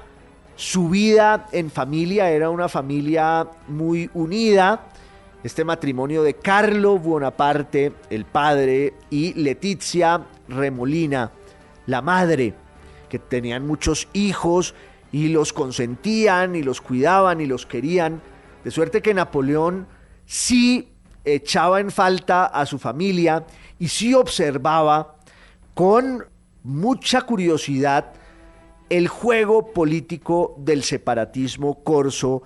[0.57, 4.87] su vida en familia, era una familia muy unida.
[5.43, 11.31] Este matrimonio de Carlo Bonaparte, el padre, y Letizia Remolina,
[11.87, 12.55] la madre,
[13.09, 14.75] que tenían muchos hijos
[15.13, 18.23] y los consentían y los cuidaban y los querían,
[18.65, 19.87] de suerte que Napoleón
[20.25, 20.89] sí
[21.25, 23.45] echaba en falta a su familia
[23.79, 25.17] y sí observaba
[25.75, 26.25] con
[26.63, 28.13] mucha curiosidad
[28.89, 32.43] el juego político del separatismo corso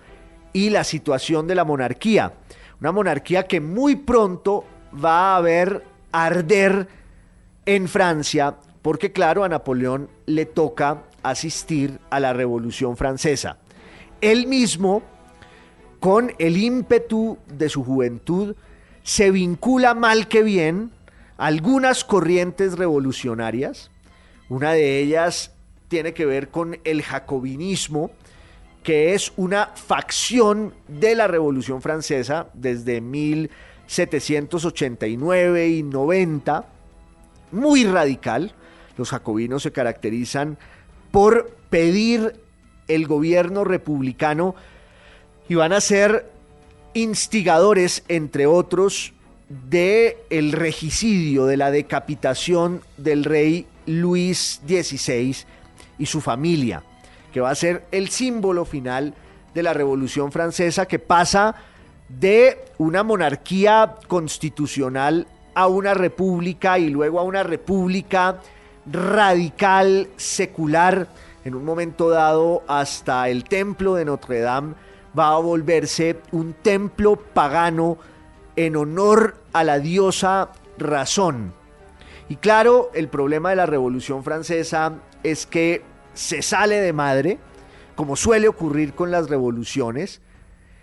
[0.52, 2.32] y la situación de la monarquía.
[2.80, 6.88] Una monarquía que muy pronto va a ver arder
[7.66, 13.58] en Francia, porque claro, a Napoleón le toca asistir a la Revolución Francesa.
[14.20, 15.02] Él mismo,
[16.00, 18.56] con el ímpetu de su juventud,
[19.02, 20.90] se vincula mal que bien
[21.36, 23.90] a algunas corrientes revolucionarias.
[24.48, 25.52] Una de ellas
[25.88, 28.10] tiene que ver con el jacobinismo,
[28.82, 36.66] que es una facción de la Revolución Francesa desde 1789 y 90,
[37.52, 38.52] muy radical.
[38.96, 40.56] Los jacobinos se caracterizan
[41.10, 42.40] por pedir
[42.88, 44.54] el gobierno republicano
[45.48, 46.30] y van a ser
[46.94, 49.12] instigadores, entre otros,
[49.48, 55.36] de el regicidio, de la decapitación del rey Luis XVI
[55.98, 56.82] y su familia
[57.32, 59.14] que va a ser el símbolo final
[59.54, 61.54] de la Revolución Francesa que pasa
[62.08, 68.40] de una monarquía constitucional a una república y luego a una república
[68.90, 71.08] radical, secular,
[71.44, 74.74] en un momento dado hasta el templo de Notre Dame
[75.16, 77.98] va a volverse un templo pagano
[78.56, 81.54] en honor a la diosa razón.
[82.28, 85.82] Y claro, el problema de la Revolución Francesa es que
[86.14, 87.38] se sale de madre,
[87.94, 90.20] como suele ocurrir con las revoluciones.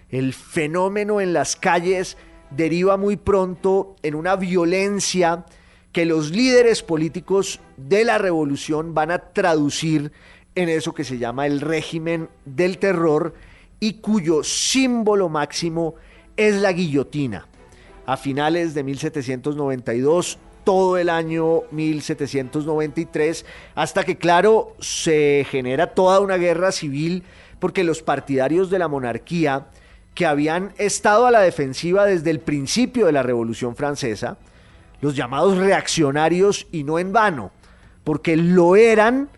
[0.09, 2.17] El fenómeno en las calles
[2.49, 5.45] deriva muy pronto en una violencia
[5.91, 10.11] que los líderes políticos de la revolución van a traducir
[10.55, 13.33] en eso que se llama el régimen del terror
[13.85, 15.93] y cuyo símbolo máximo
[16.35, 17.47] es la guillotina.
[18.07, 23.45] A finales de 1792 todo el año 1793,
[23.75, 27.21] hasta que, claro, se genera toda una guerra civil
[27.59, 29.67] porque los partidarios de la monarquía,
[30.15, 34.39] que habían estado a la defensiva desde el principio de la Revolución Francesa,
[35.01, 37.51] los llamados reaccionarios, y no en vano,
[38.03, 39.29] porque lo eran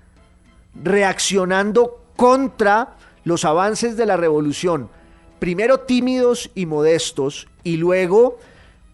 [0.81, 2.96] reaccionando contra
[3.27, 4.89] los avances de la revolución,
[5.37, 8.39] primero tímidos y modestos, y luego,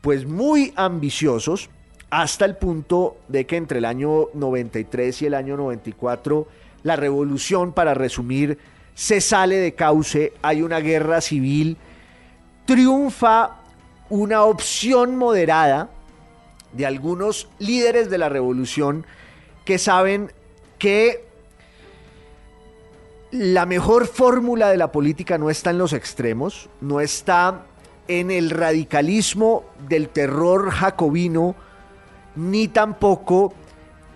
[0.02, 1.70] pues muy ambiciosos,
[2.10, 6.48] hasta el punto de que entre el año 93 y el año 94
[6.82, 8.58] la revolución, para resumir,
[8.96, 11.78] se sale de cauce, hay una guerra civil,
[12.66, 13.62] triunfa
[14.10, 15.92] una opción moderada
[16.72, 19.06] de algunos líderes de la revolución
[19.64, 20.32] que saben
[20.80, 21.24] que
[23.34, 27.66] la mejor fórmula de la política no está en los extremos, no está
[28.08, 31.56] en el radicalismo del terror jacobino,
[32.36, 33.56] ni tampoco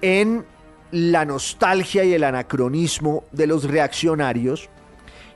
[0.01, 0.45] en
[0.91, 4.69] la nostalgia y el anacronismo de los reaccionarios.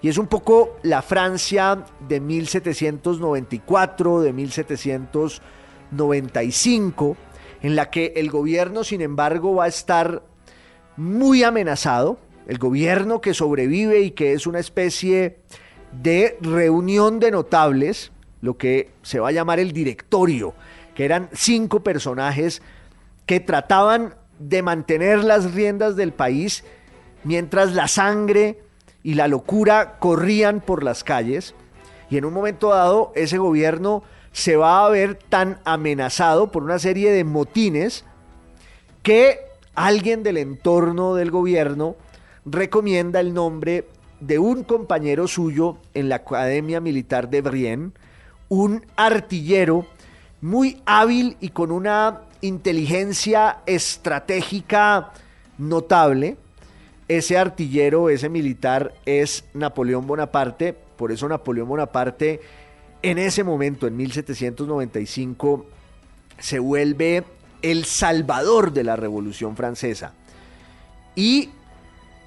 [0.03, 7.17] Y es un poco la Francia de 1794, de 1795,
[7.63, 10.21] en la que el gobierno, sin embargo, va a estar
[10.97, 12.19] muy amenazado.
[12.47, 15.39] El gobierno que sobrevive y que es una especie
[15.91, 20.54] de reunión de notables, lo que se va a llamar el directorio
[20.95, 22.62] que eran cinco personajes
[23.25, 26.63] que trataban de mantener las riendas del país
[27.23, 28.60] mientras la sangre
[29.04, 31.56] y la locura corrían por las calles.
[32.10, 36.80] Y en un momento dado ese gobierno se va a ver tan amenazado por una
[36.80, 38.06] serie de motines
[39.04, 39.39] que
[39.75, 41.95] alguien del entorno del gobierno
[42.45, 43.88] recomienda el nombre
[44.19, 47.91] de un compañero suyo en la Academia Militar de Brienne,
[48.49, 49.86] un artillero
[50.41, 55.11] muy hábil y con una inteligencia estratégica
[55.57, 56.38] notable.
[57.07, 62.39] Ese artillero, ese militar es Napoleón Bonaparte, por eso Napoleón Bonaparte
[63.03, 65.65] en ese momento, en 1795,
[66.38, 67.24] se vuelve
[67.61, 70.13] el salvador de la Revolución Francesa.
[71.15, 71.49] Y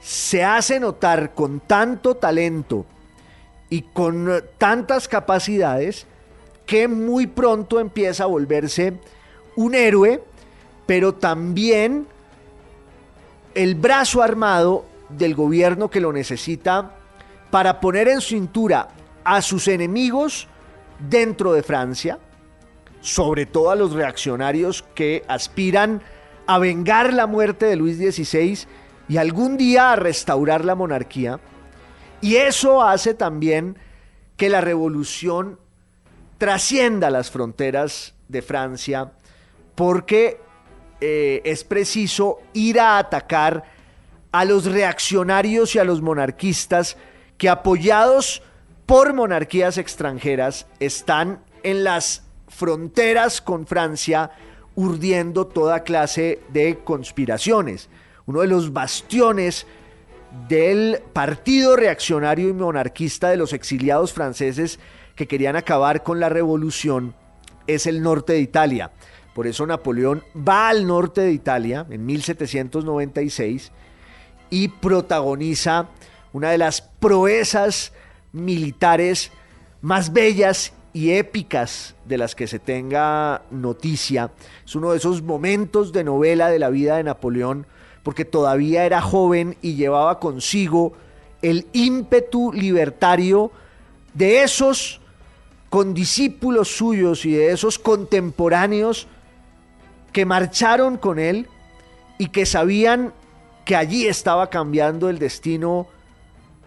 [0.05, 2.85] se hace notar con tanto talento
[3.71, 6.07] y con tantas capacidades
[6.67, 8.99] que muy pronto empieza a volverse
[9.57, 10.23] un héroe,
[10.85, 12.07] pero también
[13.55, 16.97] el brazo armado del gobierno que lo necesita
[17.51, 18.89] para poner en cintura
[19.25, 20.49] a sus enemigos
[21.09, 22.19] dentro de Francia,
[23.01, 26.03] sobre todo a los reaccionarios que aspiran
[26.47, 28.67] a vengar la muerte de Luis XVI
[29.09, 31.41] y algún día a restaurar la monarquía.
[32.21, 33.77] Y eso hace también
[34.37, 35.59] que la revolución
[36.39, 39.13] trascienda las fronteras de Francia
[39.75, 40.41] porque
[41.01, 43.65] eh, es preciso ir a atacar
[44.33, 46.97] a los reaccionarios y a los monarquistas
[47.39, 48.43] que apoyados
[48.87, 54.31] por monarquías extranjeras están en las fronteras con Francia
[54.77, 57.89] urdiendo toda clase de conspiraciones.
[58.27, 59.67] Uno de los bastiones
[60.49, 64.79] del partido reaccionario y monarquista de los exiliados franceses
[65.15, 67.15] que querían acabar con la revolución
[67.67, 68.91] es el norte de Italia.
[69.35, 73.73] Por eso Napoleón va al norte de Italia en 1796
[74.51, 75.89] y protagoniza
[76.33, 77.93] una de las proezas
[78.33, 79.31] militares
[79.81, 84.31] más bellas y épicas de las que se tenga noticia.
[84.65, 87.67] Es uno de esos momentos de novela de la vida de Napoleón,
[88.05, 90.93] porque todavía era joven y llevaba consigo
[91.43, 93.51] el ímpetu libertario
[94.13, 95.01] de esos
[95.71, 99.09] condiscípulos suyos y de esos contemporáneos
[100.13, 101.49] que marcharon con él
[102.19, 103.13] y que sabían
[103.65, 105.89] que allí estaba cambiando el destino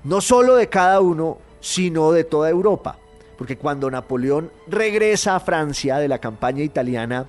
[0.04, 2.98] no solo de cada uno, sino de toda Europa.
[3.38, 7.28] Porque cuando Napoleón regresa a Francia de la campaña italiana,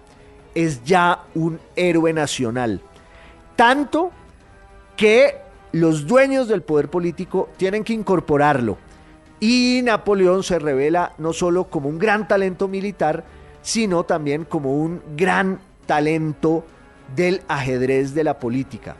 [0.55, 2.81] es ya un héroe nacional.
[3.59, 4.13] Tanto
[4.97, 5.35] que
[5.73, 8.79] los dueños del poder político tienen que incorporarlo.
[9.41, 13.25] Y Napoleón se revela no solo como un gran talento militar,
[13.61, 16.65] sino también como un gran talento
[17.17, 18.95] del ajedrez de la política.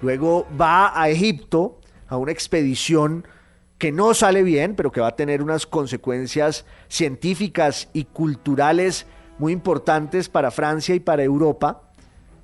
[0.00, 3.26] Luego va a Egipto a una expedición
[3.78, 9.06] que no sale bien, pero que va a tener unas consecuencias científicas y culturales
[9.38, 11.87] muy importantes para Francia y para Europa.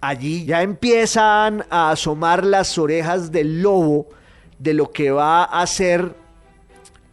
[0.06, 4.06] Allí ya empiezan a asomar las orejas del lobo
[4.58, 6.14] de lo que va a ser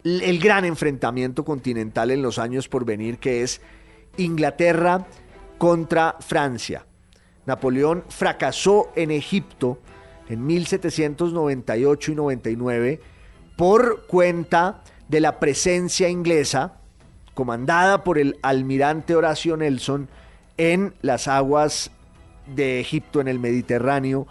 [0.04, 3.62] el gran enfrentamiento continental en los años por venir, que es
[4.18, 5.06] Inglaterra
[5.56, 6.84] contra Francia.
[7.46, 9.78] Napoleón fracasó en Egipto
[10.28, 13.00] en 1798 y 99
[13.56, 16.74] por cuenta de la presencia inglesa
[17.32, 20.10] comandada por el almirante Horacio Nelson
[20.58, 21.90] en las aguas
[22.46, 24.26] de Egipto en el Mediterráneo.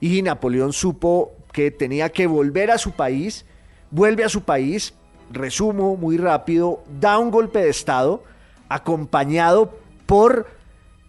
[0.00, 3.44] Y Napoleón supo que tenía que volver a su país,
[3.90, 4.94] vuelve a su país,
[5.30, 8.24] resumo muy rápido, da un golpe de estado
[8.68, 10.46] acompañado por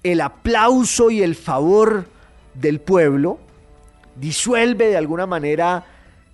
[0.04, 2.06] el aplauso y el favor
[2.54, 3.40] del pueblo,
[4.16, 5.86] disuelve de alguna manera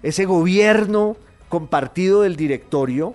[0.03, 1.17] ese gobierno
[1.49, 3.13] compartido del directorio,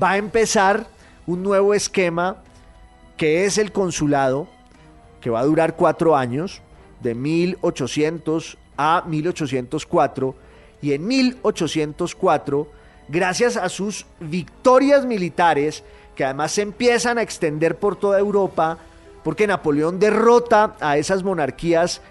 [0.00, 0.86] va a empezar
[1.26, 2.42] un nuevo esquema
[3.16, 4.48] que es el consulado,
[5.26, 6.62] que va a durar cuatro años,
[7.02, 10.36] de 1800 a 1804,
[10.80, 12.68] y en 1804,
[13.08, 15.82] gracias a sus victorias militares,
[16.14, 18.78] que además se empiezan a extender por toda Europa,
[19.24, 22.02] porque Napoleón derrota a esas monarquías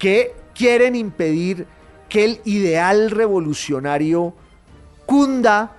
[0.00, 1.68] que quieren impedir
[2.08, 4.34] que el ideal revolucionario
[5.06, 5.76] cunda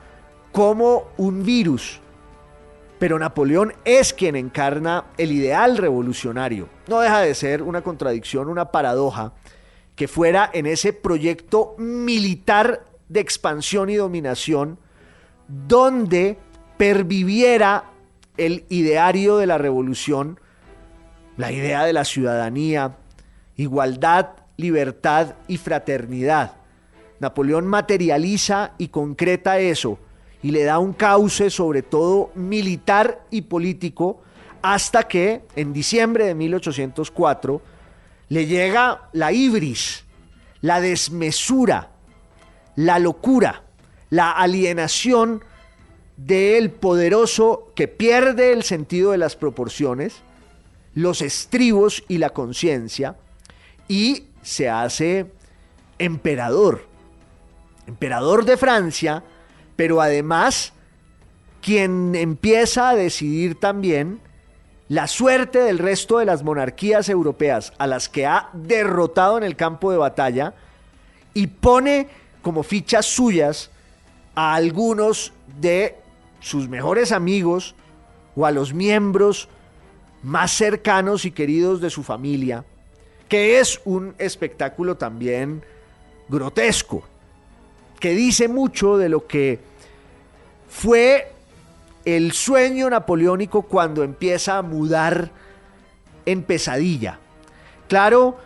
[0.54, 2.00] como un virus.
[3.00, 6.70] Pero Napoleón es quien encarna el ideal revolucionario.
[6.88, 9.34] No deja de ser una contradicción, una paradoja,
[9.96, 14.80] que fuera en ese proyecto militar de expansión y dominación
[15.48, 16.38] donde
[16.78, 17.92] perviviera
[18.38, 20.40] el ideario de la revolución,
[21.38, 22.98] la idea de la ciudadanía,
[23.56, 26.54] igualdad, libertad y fraternidad.
[27.20, 30.00] Napoleón materializa y concreta eso
[30.46, 34.22] y le da un cauce sobre todo militar y político
[34.62, 37.62] hasta que en diciembre de 1804
[38.30, 40.06] le llega la ibris,
[40.62, 41.90] la desmesura,
[42.76, 43.64] la locura,
[44.12, 45.44] la alienación
[46.16, 50.22] del poderoso que pierde el sentido de las proporciones,
[50.94, 53.16] los estribos y la conciencia,
[53.88, 55.26] y se hace
[55.98, 56.86] emperador,
[57.88, 59.24] emperador de Francia,
[59.76, 60.74] pero además
[61.62, 64.20] quien empieza a decidir también
[64.88, 69.56] la suerte del resto de las monarquías europeas a las que ha derrotado en el
[69.56, 70.54] campo de batalla
[71.34, 72.08] y pone
[72.44, 73.72] como fichas suyas
[74.36, 75.96] a algunos de
[76.40, 77.74] sus mejores amigos
[78.36, 79.50] o a los miembros
[80.22, 82.64] más cercanos y queridos de su familia,
[83.28, 85.64] que es un espectáculo también
[86.30, 87.04] grotesco,
[88.06, 89.58] que dice mucho de lo que
[90.70, 91.32] fue
[92.06, 95.32] el sueño napoleónico cuando empieza a mudar
[96.28, 97.18] en pesadilla.
[97.88, 98.38] Claro,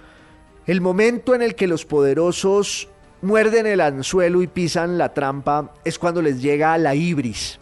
[0.65, 2.87] el momento en el que los poderosos
[3.21, 7.59] muerden el anzuelo y pisan la trampa es cuando les llega la ibris.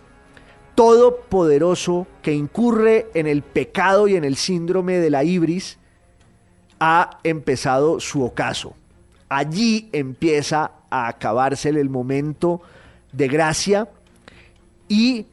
[0.75, 5.79] Todo poderoso que incurre en el pecado y en el síndrome de la ibris
[6.79, 8.75] ha empezado su ocaso.
[9.29, 12.61] Allí empieza a acabarse el momento
[13.11, 13.87] de gracia
[14.87, 15.25] y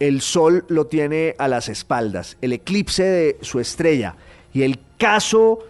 [0.00, 4.16] el sol lo tiene a las espaldas, el eclipse de su estrella.
[4.52, 5.60] Y el caso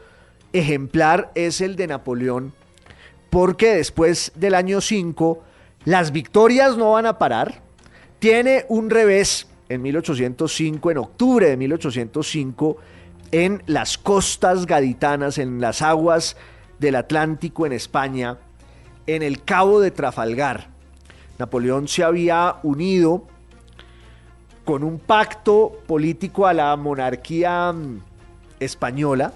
[0.53, 2.53] ejemplar es el de Napoleón,
[3.31, 5.43] porque después del año 5
[5.85, 7.61] las victorias no van a parar.
[8.19, 12.77] Tiene un revés en 1805, en octubre de 1805,
[13.33, 16.37] en las costas gaditanas, en las aguas
[16.79, 18.39] del Atlántico en España,
[19.07, 20.69] en el Cabo de Trafalgar.
[21.39, 23.27] Napoleón se había unido
[24.65, 28.01] con un pacto político a la monarquía mm,
[28.61, 29.33] española,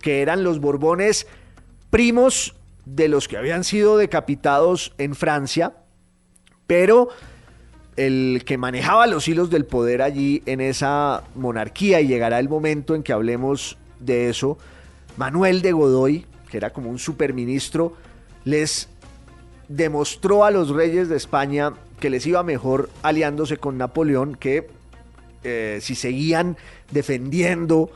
[0.00, 1.26] que eran los Borbones
[1.90, 5.74] primos de los que habían sido decapitados en Francia,
[6.66, 7.08] pero
[7.96, 12.94] el que manejaba los hilos del poder allí en esa monarquía, y llegará el momento
[12.94, 14.58] en que hablemos de eso,
[15.16, 17.94] Manuel de Godoy, que era como un superministro,
[18.48, 18.88] les
[19.68, 24.70] demostró a los reyes de España que les iba mejor aliándose con Napoleón que
[25.44, 26.56] eh, si seguían
[26.90, 27.90] defendiendo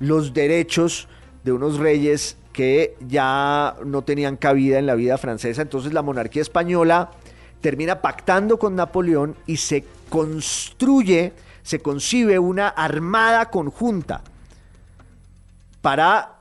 [0.00, 1.06] los derechos
[1.44, 5.62] de unos reyes que ya no tenían cabida en la vida francesa.
[5.62, 7.12] Entonces la monarquía española
[7.60, 11.32] termina pactando con Napoleón y se construye,
[11.62, 14.22] se concibe una armada conjunta
[15.80, 16.40] para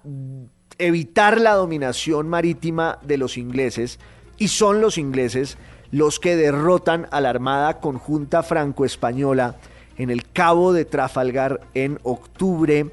[0.77, 3.97] evitar la dominación marítima de los ingleses
[4.37, 5.57] y son los ingleses
[5.91, 9.55] los que derrotan a la Armada Conjunta Franco-Española
[9.97, 12.87] en el Cabo de Trafalgar en octubre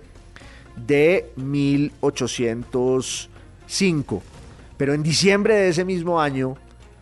[0.77, 4.23] de 1805.
[4.77, 6.57] Pero en diciembre de ese mismo año,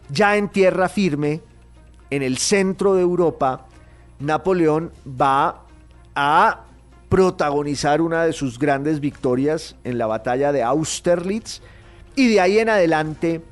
[0.09, 1.43] ya en tierra firme,
[2.11, 3.67] en el centro de Europa,
[4.19, 5.65] Napoleón va
[6.15, 6.65] a
[7.11, 11.61] protagonizar una de sus grandes victorias en la batalla de Austerlitz
[12.15, 13.43] y de ahí en adelante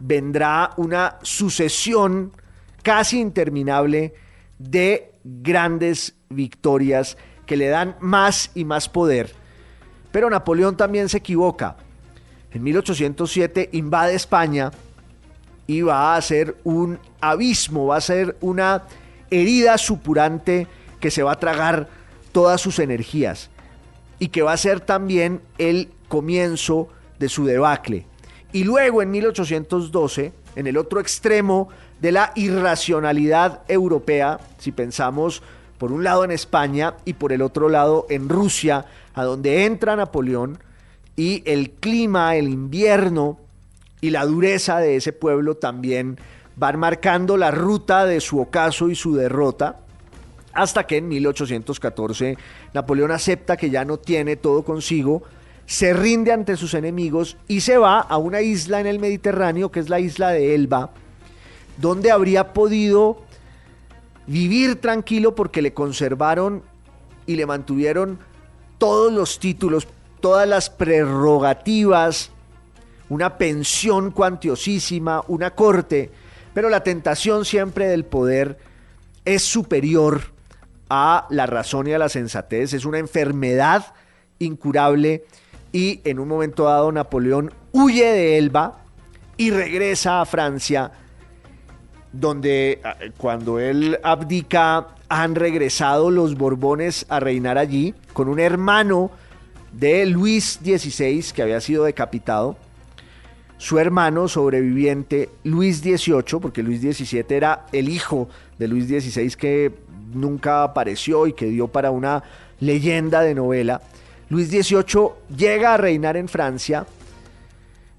[0.00, 2.32] vendrá una sucesión
[2.82, 4.14] casi interminable
[4.58, 9.32] de grandes victorias que le dan más y más poder.
[10.10, 11.76] Pero Napoleón también se equivoca.
[12.52, 14.70] En 1807 invade España
[15.66, 18.84] y va a ser un abismo, va a ser una
[19.30, 20.66] herida supurante
[21.00, 21.93] que se va a tragar
[22.34, 23.48] todas sus energías
[24.18, 26.88] y que va a ser también el comienzo
[27.20, 28.06] de su debacle.
[28.52, 31.68] Y luego en 1812, en el otro extremo
[32.00, 35.42] de la irracionalidad europea, si pensamos
[35.78, 39.94] por un lado en España y por el otro lado en Rusia, a donde entra
[39.94, 40.58] Napoleón,
[41.16, 43.38] y el clima, el invierno
[44.00, 46.18] y la dureza de ese pueblo también
[46.56, 49.83] van marcando la ruta de su ocaso y su derrota,
[50.54, 52.36] hasta que en 1814
[52.72, 55.22] Napoleón acepta que ya no tiene todo consigo,
[55.66, 59.80] se rinde ante sus enemigos y se va a una isla en el Mediterráneo, que
[59.80, 60.90] es la isla de Elba,
[61.78, 63.22] donde habría podido
[64.26, 66.62] vivir tranquilo porque le conservaron
[67.26, 68.18] y le mantuvieron
[68.78, 69.88] todos los títulos,
[70.20, 72.30] todas las prerrogativas,
[73.08, 76.10] una pensión cuantiosísima, una corte,
[76.52, 78.58] pero la tentación siempre del poder
[79.24, 80.33] es superior
[80.88, 83.94] a la razón y a la sensatez, es una enfermedad
[84.38, 85.24] incurable
[85.72, 88.84] y en un momento dado Napoleón huye de Elba
[89.36, 90.92] y regresa a Francia,
[92.12, 99.10] donde ah, cuando él abdica han regresado los Borbones a reinar allí con un hermano
[99.72, 102.56] de Luis XVI que había sido decapitado.
[103.58, 108.28] Su hermano sobreviviente, Luis XVIII, porque Luis XVII era el hijo
[108.58, 109.72] de Luis XVI que
[110.12, 112.22] nunca apareció y que dio para una
[112.60, 113.80] leyenda de novela.
[114.28, 116.86] Luis XVIII llega a reinar en Francia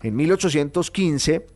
[0.02, 1.48] en 1815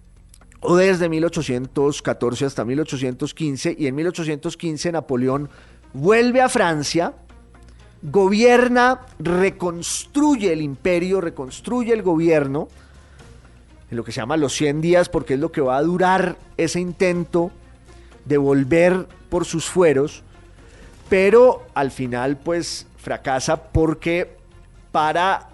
[0.62, 5.50] o desde 1814 hasta 1815 y en 1815 Napoleón
[5.94, 7.14] vuelve a Francia,
[8.02, 12.68] gobierna, reconstruye el imperio, reconstruye el gobierno
[13.90, 16.38] en lo que se llama los 100 días porque es lo que va a durar
[16.58, 17.52] ese intento
[18.26, 20.24] de volver por sus fueros,
[21.10, 24.38] pero al final pues fracasa porque
[24.92, 25.50] para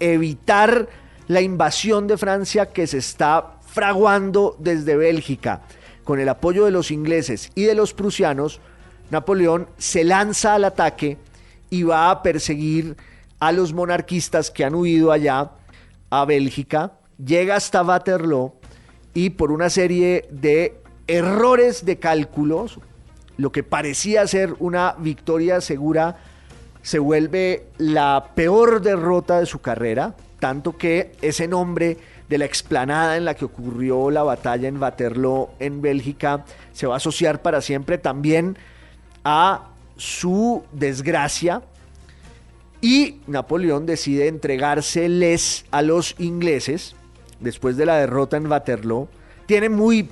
[0.00, 0.88] evitar
[1.28, 5.62] la invasión de Francia que se está fraguando desde Bélgica
[6.04, 8.60] con el apoyo de los ingleses y de los prusianos,
[9.10, 11.18] Napoleón se lanza al ataque
[11.70, 12.96] y va a perseguir
[13.38, 15.50] a los monarquistas que han huido allá
[16.10, 16.92] a Bélgica,
[17.24, 18.54] llega hasta Waterloo
[19.14, 22.78] y por una serie de errores de cálculos,
[23.36, 26.16] lo que parecía ser una victoria segura
[26.82, 33.16] se vuelve la peor derrota de su carrera, tanto que ese nombre de la explanada
[33.16, 37.60] en la que ocurrió la batalla en Waterloo en Bélgica se va a asociar para
[37.60, 38.56] siempre también
[39.24, 41.62] a su desgracia
[42.80, 46.94] y Napoleón decide entregárseles a los ingleses
[47.40, 49.08] después de la derrota en Waterloo.
[49.46, 50.08] Tiene muy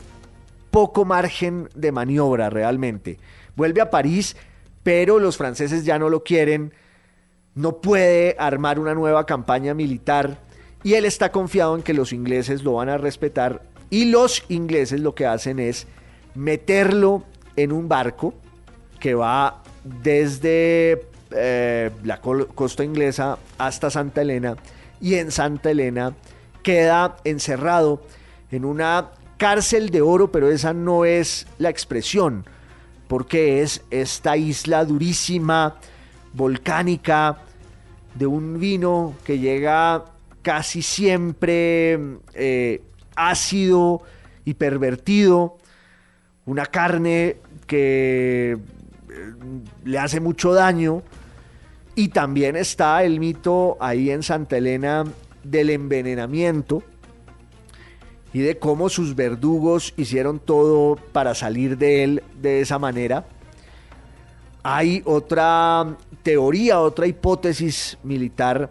[0.75, 3.21] poco margen de maniobra realmente.
[3.55, 4.37] Vuelve a París,
[4.83, 6.73] pero los franceses ya no lo quieren.
[7.55, 10.37] No puede armar una nueva campaña militar
[10.83, 15.01] y él está confiado en que los ingleses lo van a respetar y los ingleses
[15.01, 15.87] lo que hacen es
[16.35, 17.23] meterlo
[17.55, 18.35] en un barco
[18.99, 24.57] que va desde eh, la costa inglesa hasta Santa Elena
[25.01, 26.15] y en Santa Elena
[26.65, 28.03] queda encerrado
[28.51, 29.13] en una
[29.45, 32.47] cárcel de oro, pero esa no es la expresión,
[33.09, 35.77] porque es esta isla durísima,
[36.33, 37.43] volcánica,
[38.15, 40.07] de un vino que llega
[40.41, 42.01] casi siempre
[42.33, 42.81] eh,
[43.17, 44.01] ácido
[44.47, 45.59] y pervertido,
[46.47, 47.37] una carne
[47.67, 48.59] que eh,
[49.85, 51.03] le hace mucho daño,
[51.95, 55.05] y también está el mito ahí en Santa Elena
[55.43, 56.83] del envenenamiento
[58.35, 63.25] y de cómo sus verdugos hicieron todo para salir de él de esa manera.
[64.65, 68.71] Hay otra teoría, otra hipótesis militar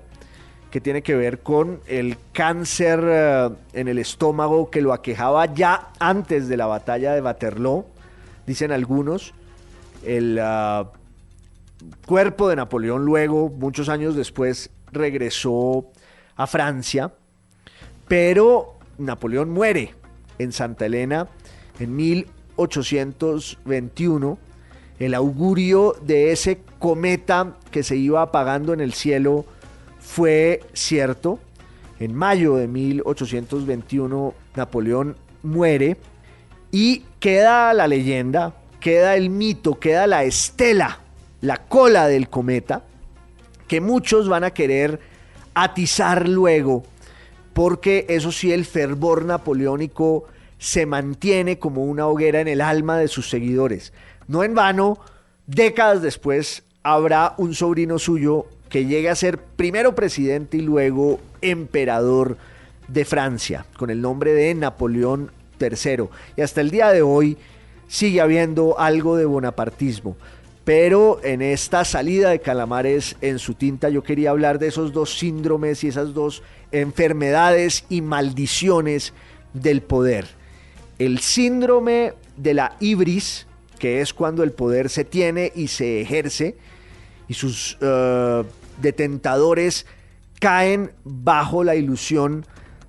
[0.69, 5.93] que tiene que ver con el cáncer eh, en el estómago que lo aquejaba ya
[5.97, 7.85] antes de la batalla de Waterloo,
[8.45, 9.33] dicen algunos.
[10.03, 10.91] El ah,
[12.05, 15.85] cuerpo de Napoleón luego, muchos años después, regresó
[16.35, 17.13] a Francia,
[18.07, 19.93] pero Napoleón muere
[20.39, 21.29] en Santa Elena
[21.79, 24.37] en 1821.
[24.99, 29.45] El augurio de ese cometa que se iba apagando en el cielo
[29.99, 31.39] fue cierto.
[31.99, 35.97] En mayo de 1821 Napoleón muere
[36.71, 41.03] y queda la leyenda, queda el mito, queda la estela
[41.43, 42.83] la cola del cometa,
[43.67, 45.01] que muchos van a querer
[45.53, 46.85] atizar luego,
[47.53, 50.25] porque eso sí, el fervor napoleónico
[50.57, 53.93] se mantiene como una hoguera en el alma de sus seguidores.
[54.27, 54.97] No en vano,
[55.45, 62.37] décadas después habrá un sobrino suyo que llegue a ser primero presidente y luego emperador
[62.87, 66.05] de Francia, con el nombre de Napoleón III.
[66.37, 67.37] Y hasta el día de hoy
[67.87, 70.15] sigue habiendo algo de bonapartismo.
[70.63, 75.17] Pero en esta salida de calamares en su tinta yo quería hablar de esos dos
[75.17, 76.41] síndromes y esas dos
[76.71, 79.13] enfermedades y maldiciones
[79.53, 80.27] del poder.
[80.99, 83.45] El síndrome de la ibris,
[83.77, 86.55] que es cuando el poder se tiene y se ejerce
[87.27, 88.43] y sus eh,
[88.81, 89.85] detentadores
[90.39, 92.45] caen bajo la ilusión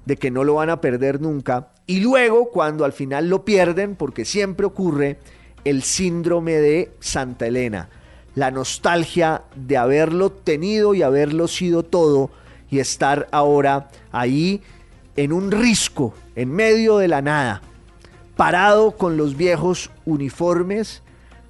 [0.07, 1.71] de que no lo van a perder nunca.
[1.87, 5.19] Y luego cuando al final lo pierden, porque siempre ocurre,
[5.65, 7.89] el síndrome de Santa Elena,
[8.35, 12.31] la nostalgia de haberlo tenido y haberlo sido todo
[12.71, 14.63] y estar ahora ahí
[15.17, 17.63] en un risco, en medio de la nada,
[18.37, 21.03] parado con los viejos uniformes,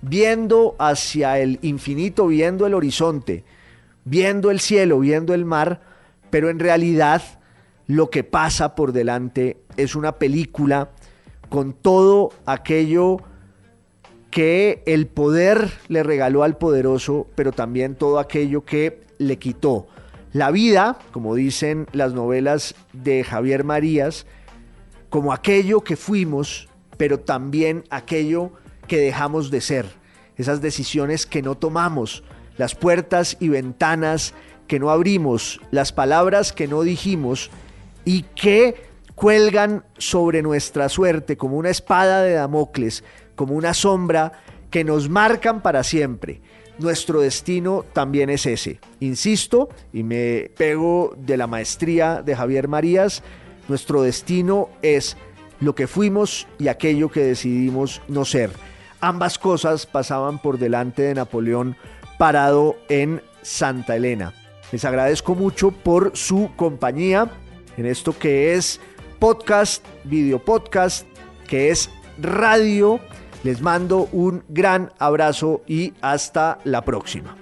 [0.03, 3.45] viendo hacia el infinito, viendo el horizonte,
[4.05, 5.81] viendo el cielo, viendo el mar,
[6.31, 7.23] pero en realidad
[7.87, 10.91] lo que pasa por delante es una película
[11.49, 13.19] con todo aquello
[14.35, 19.87] que el poder le regaló al poderoso, pero también todo aquello que le quitó.
[20.32, 24.26] La vida, como dicen las novelas de Javier Marías,
[25.09, 28.51] como aquello que fuimos, pero también aquello
[28.89, 29.87] que dejamos de ser.
[30.37, 32.24] Esas decisiones que no tomamos,
[32.57, 34.35] las puertas y ventanas
[34.66, 37.53] que no abrimos, las palabras que no dijimos
[38.05, 38.82] y que
[39.14, 43.05] cuelgan sobre nuestra suerte como una espada de Damocles
[43.35, 44.32] como una sombra
[44.70, 46.41] que nos marcan para siempre.
[46.78, 48.80] Nuestro destino también es ese.
[49.01, 53.22] Insisto, y me pego de la maestría de Javier Marías,
[53.68, 55.16] nuestro destino es
[55.61, 58.51] lo que fuimos y aquello que decidimos no ser.
[59.01, 61.76] Ambas cosas pasaban por delante de Napoleón
[62.18, 64.32] parado en Santa Elena.
[64.72, 67.30] Les agradezco mucho por su compañía
[67.76, 68.80] en esto que es
[69.18, 71.07] podcast, video podcast,
[71.47, 73.01] que es radio
[73.45, 77.36] les mando un gran abrazo y hasta la próxima.